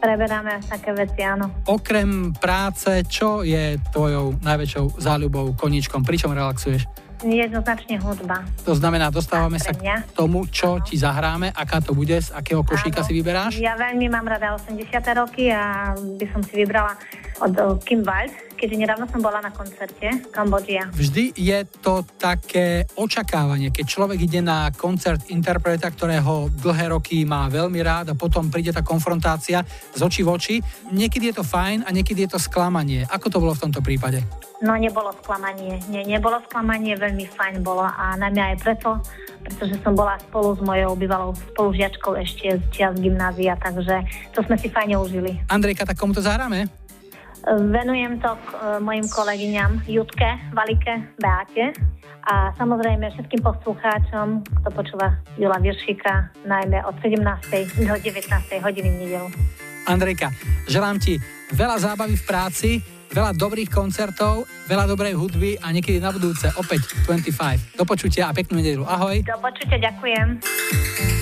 Preberáme 0.01 0.61
také 0.69 0.93
veci, 0.93 1.25
áno. 1.25 1.65
Okrem 1.65 2.37
práce, 2.37 3.05
čo 3.09 3.41
je 3.41 3.81
tvojou 3.89 4.37
najväčšou 4.45 5.01
záľubou, 5.01 5.57
koníčkom, 5.57 6.05
pričom 6.05 6.37
relaxuješ? 6.37 6.85
Jednoznačne 7.21 8.01
hudba. 8.01 8.41
To 8.65 8.73
znamená, 8.73 9.13
dostávame 9.13 9.61
sa 9.61 9.77
k 9.77 9.85
tomu, 10.17 10.49
čo 10.49 10.81
ti 10.81 10.97
zahráme, 10.97 11.53
aká 11.53 11.85
to 11.85 11.93
bude, 11.93 12.17
z 12.17 12.33
akého 12.33 12.65
košíka 12.65 13.05
si 13.05 13.13
vyberáš. 13.13 13.61
Ja 13.61 13.77
veľmi 13.77 14.09
mám 14.09 14.25
rada 14.25 14.57
80. 14.57 14.89
roky 15.17 15.53
a 15.53 15.93
by 15.97 16.27
som 16.33 16.41
si 16.41 16.57
vybrala 16.57 16.97
od 17.45 17.53
o, 17.57 17.77
Kim 17.81 18.01
Wilde, 18.01 18.33
keďže 18.61 18.77
nedávno 18.77 19.09
som 19.09 19.25
bola 19.25 19.41
na 19.41 19.49
koncerte 19.49 20.29
Kambodžia. 20.29 20.93
Vždy 20.93 21.33
je 21.33 21.65
to 21.81 22.05
také 22.21 22.85
očakávanie, 22.93 23.73
keď 23.73 23.85
človek 23.89 24.21
ide 24.21 24.45
na 24.45 24.69
koncert 24.69 25.33
interpreta, 25.33 25.89
ktorého 25.89 26.53
dlhé 26.61 26.93
roky 26.93 27.25
má 27.25 27.49
veľmi 27.49 27.81
rád 27.81 28.13
a 28.13 28.19
potom 28.19 28.53
príde 28.53 28.77
tá 28.77 28.85
konfrontácia 28.85 29.65
z 29.97 30.01
očí 30.05 30.21
v 30.21 30.37
oči. 30.37 30.57
Niekedy 30.93 31.33
je 31.33 31.41
to 31.41 31.45
fajn 31.49 31.89
a 31.89 31.91
niekedy 31.91 32.29
je 32.29 32.37
to 32.37 32.41
sklamanie. 32.43 33.09
Ako 33.09 33.33
to 33.33 33.41
bolo 33.41 33.57
v 33.57 33.65
tomto 33.65 33.81
prípade? 33.81 34.21
No 34.61 34.77
nebolo 34.77 35.09
sklamanie, 35.25 35.81
nie, 35.89 36.05
nebolo 36.05 36.37
sklamanie, 36.45 36.93
veľmi 36.93 37.25
fajn 37.33 37.65
bolo 37.65 37.81
a 37.81 38.13
najmä 38.21 38.53
aj 38.53 38.57
preto, 38.61 39.01
pretože 39.41 39.81
som 39.81 39.97
bola 39.97 40.21
spolu 40.21 40.53
s 40.53 40.61
mojou 40.61 40.93
bývalou 41.01 41.33
spolužiačkou 41.33 42.13
ešte 42.21 42.61
z 42.61 42.65
čias 42.69 42.93
gymnázia, 43.01 43.57
takže 43.57 44.05
to 44.37 44.45
sme 44.45 44.61
si 44.61 44.69
fajne 44.69 45.01
užili. 45.01 45.41
Andrejka, 45.49 45.89
tak 45.89 45.97
komu 45.97 46.13
to 46.13 46.21
zahráme? 46.21 46.69
Venujem 47.49 48.21
to 48.21 48.37
k, 48.37 48.45
e, 48.53 48.81
mojim 48.85 49.07
kolegyňam 49.09 49.81
Jutke, 49.89 50.53
Valike, 50.53 51.17
Beate 51.17 51.73
a 52.29 52.53
samozrejme 52.61 53.09
všetkým 53.17 53.41
poslucháčom, 53.41 54.45
kto 54.45 54.69
počúva 54.77 55.17
Jula 55.41 55.57
Viršíka, 55.57 56.37
najmä 56.45 56.85
od 56.85 56.95
17. 57.01 57.17
do 57.81 57.95
19. 57.97 58.61
hodiny 58.61 58.89
v 58.93 58.97
nedelu. 59.01 59.29
Andrejka, 59.89 60.29
želám 60.69 61.01
ti 61.01 61.17
veľa 61.57 61.81
zábavy 61.81 62.21
v 62.21 62.25
práci, 62.29 62.71
veľa 63.11 63.33
dobrých 63.35 63.73
koncertov, 63.73 64.45
veľa 64.69 64.85
dobrej 64.87 65.17
hudby 65.17 65.57
a 65.59 65.73
niekedy 65.73 65.99
na 65.99 66.13
budúce 66.13 66.53
opäť 66.61 66.93
25. 67.09 67.81
Do 67.81 67.89
počutia 67.89 68.29
a 68.29 68.37
peknú 68.37 68.61
nedelu. 68.61 68.85
Ahoj. 68.85 69.25
Do 69.25 69.41
počutia, 69.41 69.81
ďakujem. 69.81 71.20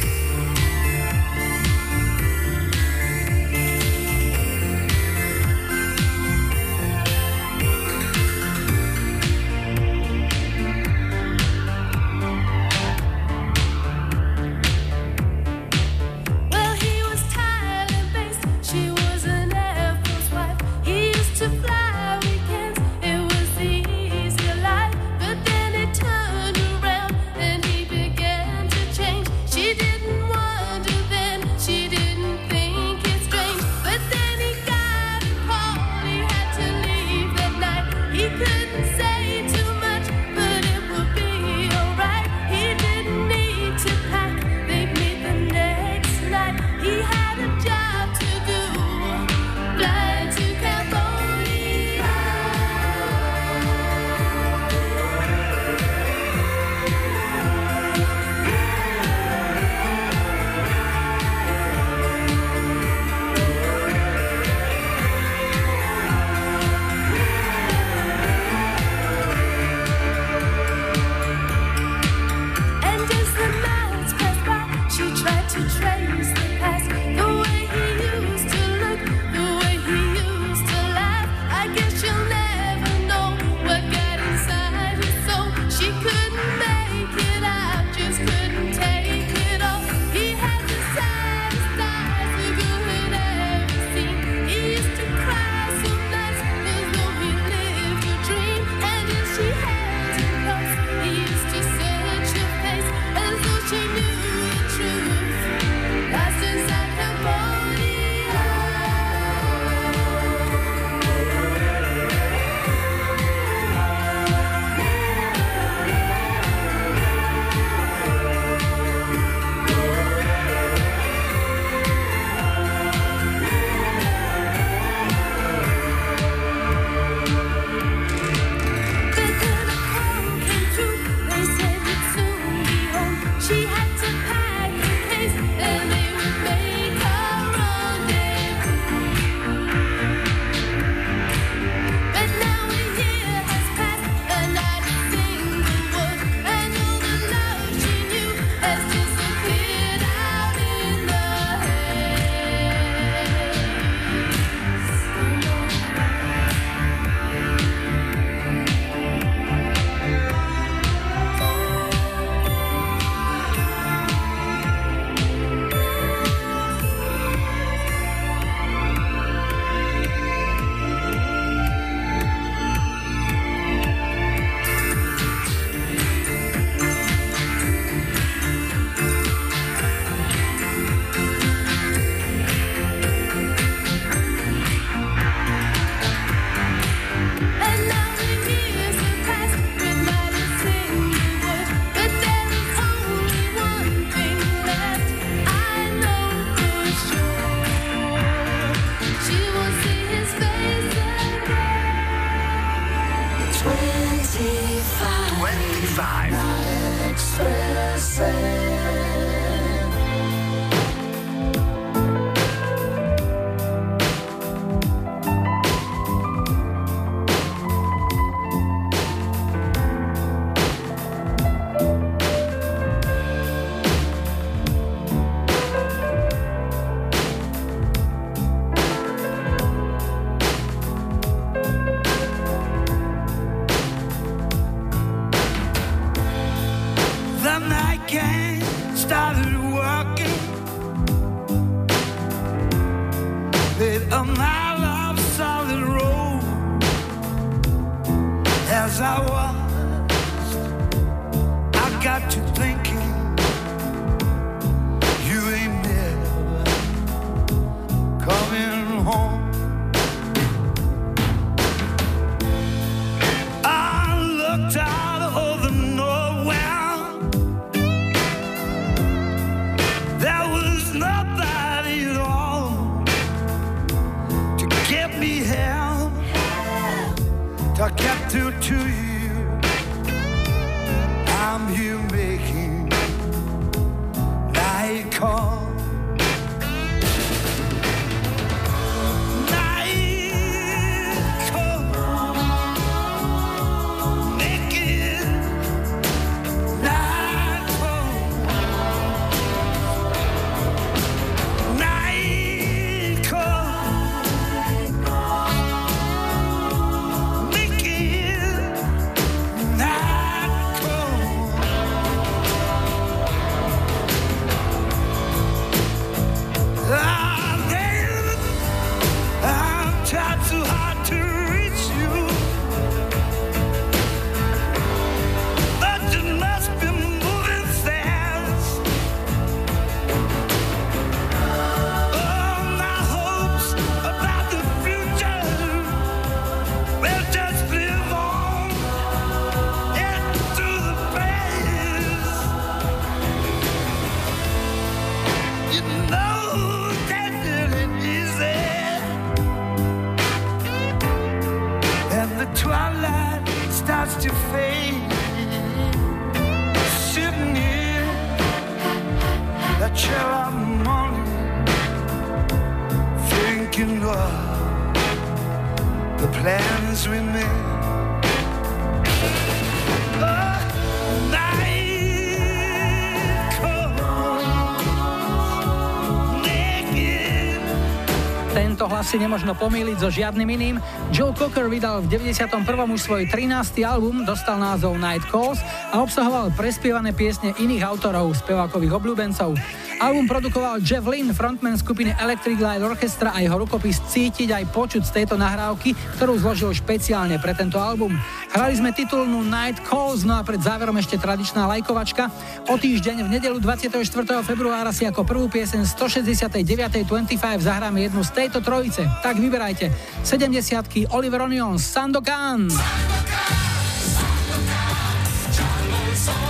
Tento 378.98 379.06
hlas 379.06 379.14
si 379.14 379.22
nemožno 379.22 379.54
pomýliť 379.54 379.96
so 380.02 380.10
žiadnym 380.10 380.48
iným. 380.58 380.76
Joe 381.14 381.30
Cocker 381.30 381.70
vydal 381.70 382.02
v 382.02 382.18
91. 382.18 382.66
už 382.66 382.98
svoj 382.98 383.30
13. 383.30 383.78
album, 383.86 384.26
dostal 384.26 384.58
názov 384.58 384.98
Night 384.98 385.22
Calls 385.30 385.62
a 385.94 386.02
obsahoval 386.02 386.50
prespievané 386.58 387.14
piesne 387.14 387.54
iných 387.62 387.86
autorov, 387.86 388.34
spevákových 388.34 388.98
obľúbencov. 388.98 389.54
Album 390.02 390.26
produkoval 390.26 390.82
Jeff 390.82 391.06
Lynne, 391.06 391.30
frontman 391.30 391.78
skupiny 391.78 392.10
Electric 392.18 392.58
Light 392.58 392.82
Orchestra 392.82 393.30
a 393.30 393.38
jeho 393.38 393.62
rukopis 393.62 394.02
cítiť 394.02 394.50
aj 394.50 394.64
počuť 394.74 395.02
z 395.06 395.14
tejto 395.22 395.38
nahrávky, 395.38 395.94
ktorú 396.18 396.34
zložil 396.34 396.74
špeciálne 396.74 397.38
pre 397.38 397.54
tento 397.54 397.78
album. 397.78 398.18
Hrali 398.59 398.74
sme 398.74 398.90
titulnú 398.90 399.47
Night 399.47 399.78
Calls, 399.86 400.26
no 400.26 400.35
a 400.35 400.43
pred 400.43 400.59
záverom 400.59 400.98
ešte 400.98 401.14
tradičná 401.14 401.62
lajkovačka. 401.78 402.26
O 402.66 402.74
týždeň 402.74 403.22
v 403.22 403.39
nedelu 403.39 403.55
24. 403.62 404.02
februára 404.43 404.90
si 404.90 405.06
ako 405.06 405.22
prvú 405.22 405.47
piesen 405.47 405.86
169.25 405.86 407.39
zahráme 407.39 408.10
jednu 408.10 408.26
z 408.26 408.30
tejto 408.35 408.59
trojice. 408.59 409.06
Tak 409.22 409.39
vyberajte. 409.39 409.94
70 410.26 411.06
Oliver 411.14 411.47
Onion, 411.47 411.78
Sandokan. 411.78 412.66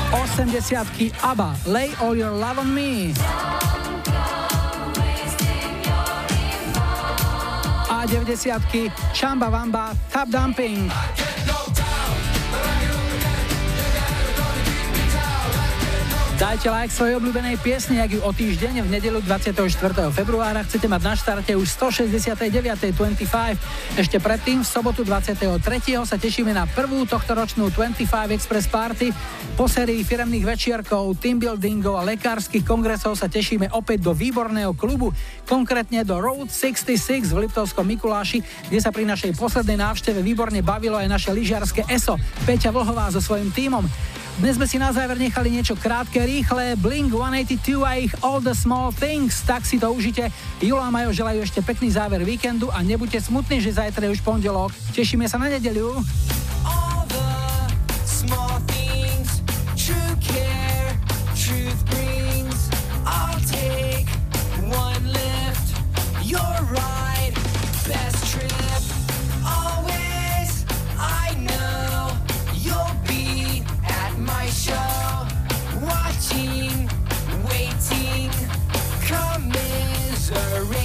80 0.09 1.13
ABBA, 1.21 1.51
Lay 1.69 1.93
All 2.01 2.17
Your 2.17 2.33
Love 2.33 2.65
on 2.65 2.73
Me. 2.73 3.13
A 7.93 8.09
90 8.09 8.65
Chamba 9.13 9.53
Wamba, 9.53 9.93
Tap 10.09 10.33
Dumping. 10.33 10.89
Dajte 16.39 16.71
like 16.71 16.95
svojej 16.95 17.19
obľúbenej 17.19 17.59
piesni, 17.59 17.99
ak 17.99 18.15
ju 18.15 18.23
o 18.23 18.31
týždeň 18.31 18.87
v 18.87 18.89
nedelu 18.95 19.19
24. 19.27 19.59
februára 20.15 20.63
chcete 20.63 20.87
mať 20.87 21.03
na 21.03 21.19
štarte 21.19 21.51
už 21.59 21.67
169.25. 21.67 23.27
Ešte 23.99 24.23
predtým 24.23 24.63
v 24.63 24.69
sobotu 24.71 25.03
23. 25.03 25.51
sa 26.07 26.15
tešíme 26.15 26.55
na 26.55 26.71
prvú 26.71 27.03
tohtoročnú 27.11 27.75
25 27.75 28.39
Express 28.39 28.71
Party. 28.71 29.11
Po 29.59 29.67
sérii 29.67 30.07
firemných 30.07 30.47
večierkov, 30.47 31.19
team 31.19 31.43
buildingov 31.43 31.99
a 31.99 32.07
lekárskych 32.07 32.63
kongresov 32.63 33.19
sa 33.19 33.27
tešíme 33.27 33.75
opäť 33.75 34.07
do 34.07 34.15
výborného 34.15 34.79
klubu, 34.79 35.11
konkrétne 35.43 36.07
do 36.07 36.23
Road 36.23 36.55
66 36.55 37.35
v 37.35 37.51
Liptovskom 37.51 37.83
Mikuláši, 37.83 38.47
kde 38.71 38.79
sa 38.79 38.95
pri 38.95 39.11
našej 39.11 39.35
poslednej 39.35 39.83
návšteve 39.83 40.23
výborne 40.23 40.63
bavilo 40.63 41.03
aj 41.03 41.11
naše 41.11 41.35
lyžiarske 41.35 41.83
ESO, 41.91 42.15
Peťa 42.47 42.71
Vlhová 42.71 43.11
so 43.11 43.19
svojím 43.19 43.51
tímom. 43.51 43.83
Dnes 44.39 44.55
sme 44.55 44.71
si 44.71 44.79
na 44.79 44.95
záver 44.95 45.19
nechali 45.19 45.51
niečo 45.51 45.75
krátke, 45.75 46.23
rýchle, 46.23 46.79
Blink 46.79 47.11
182 47.11 47.83
a 47.83 47.99
ich 47.99 48.15
All 48.23 48.39
the 48.39 48.55
Small 48.55 48.95
Things, 48.95 49.43
tak 49.43 49.67
si 49.67 49.83
to 49.83 49.91
užite. 49.91 50.31
Julo 50.63 50.79
a 50.79 50.95
Majo 50.95 51.11
želajú 51.11 51.43
ešte 51.43 51.59
pekný 51.59 51.91
záver 51.91 52.23
víkendu 52.23 52.71
a 52.71 52.79
nebuďte 52.87 53.27
smutní, 53.27 53.59
že 53.59 53.75
zajtra 53.75 54.07
je 54.07 54.15
už 54.15 54.23
pondelok. 54.23 54.71
Tešíme 54.95 55.27
sa 55.27 55.43
na 55.43 55.51
nedeliu. 55.51 55.91
All 56.63 57.03
the 57.11 57.27
small 58.07 58.58
misery 80.31 80.78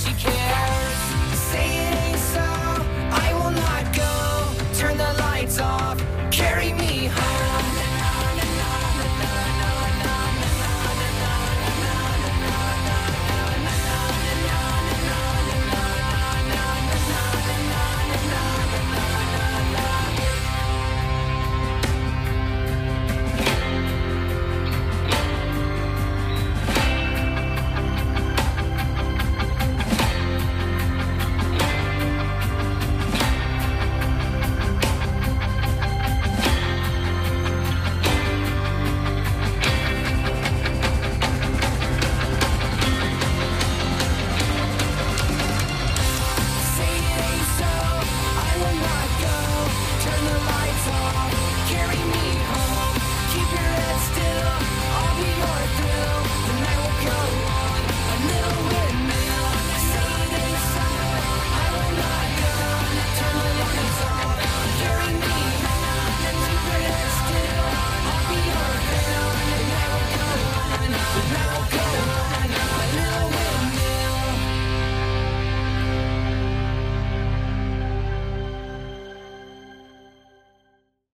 she 0.00 0.14
can't 0.14 0.39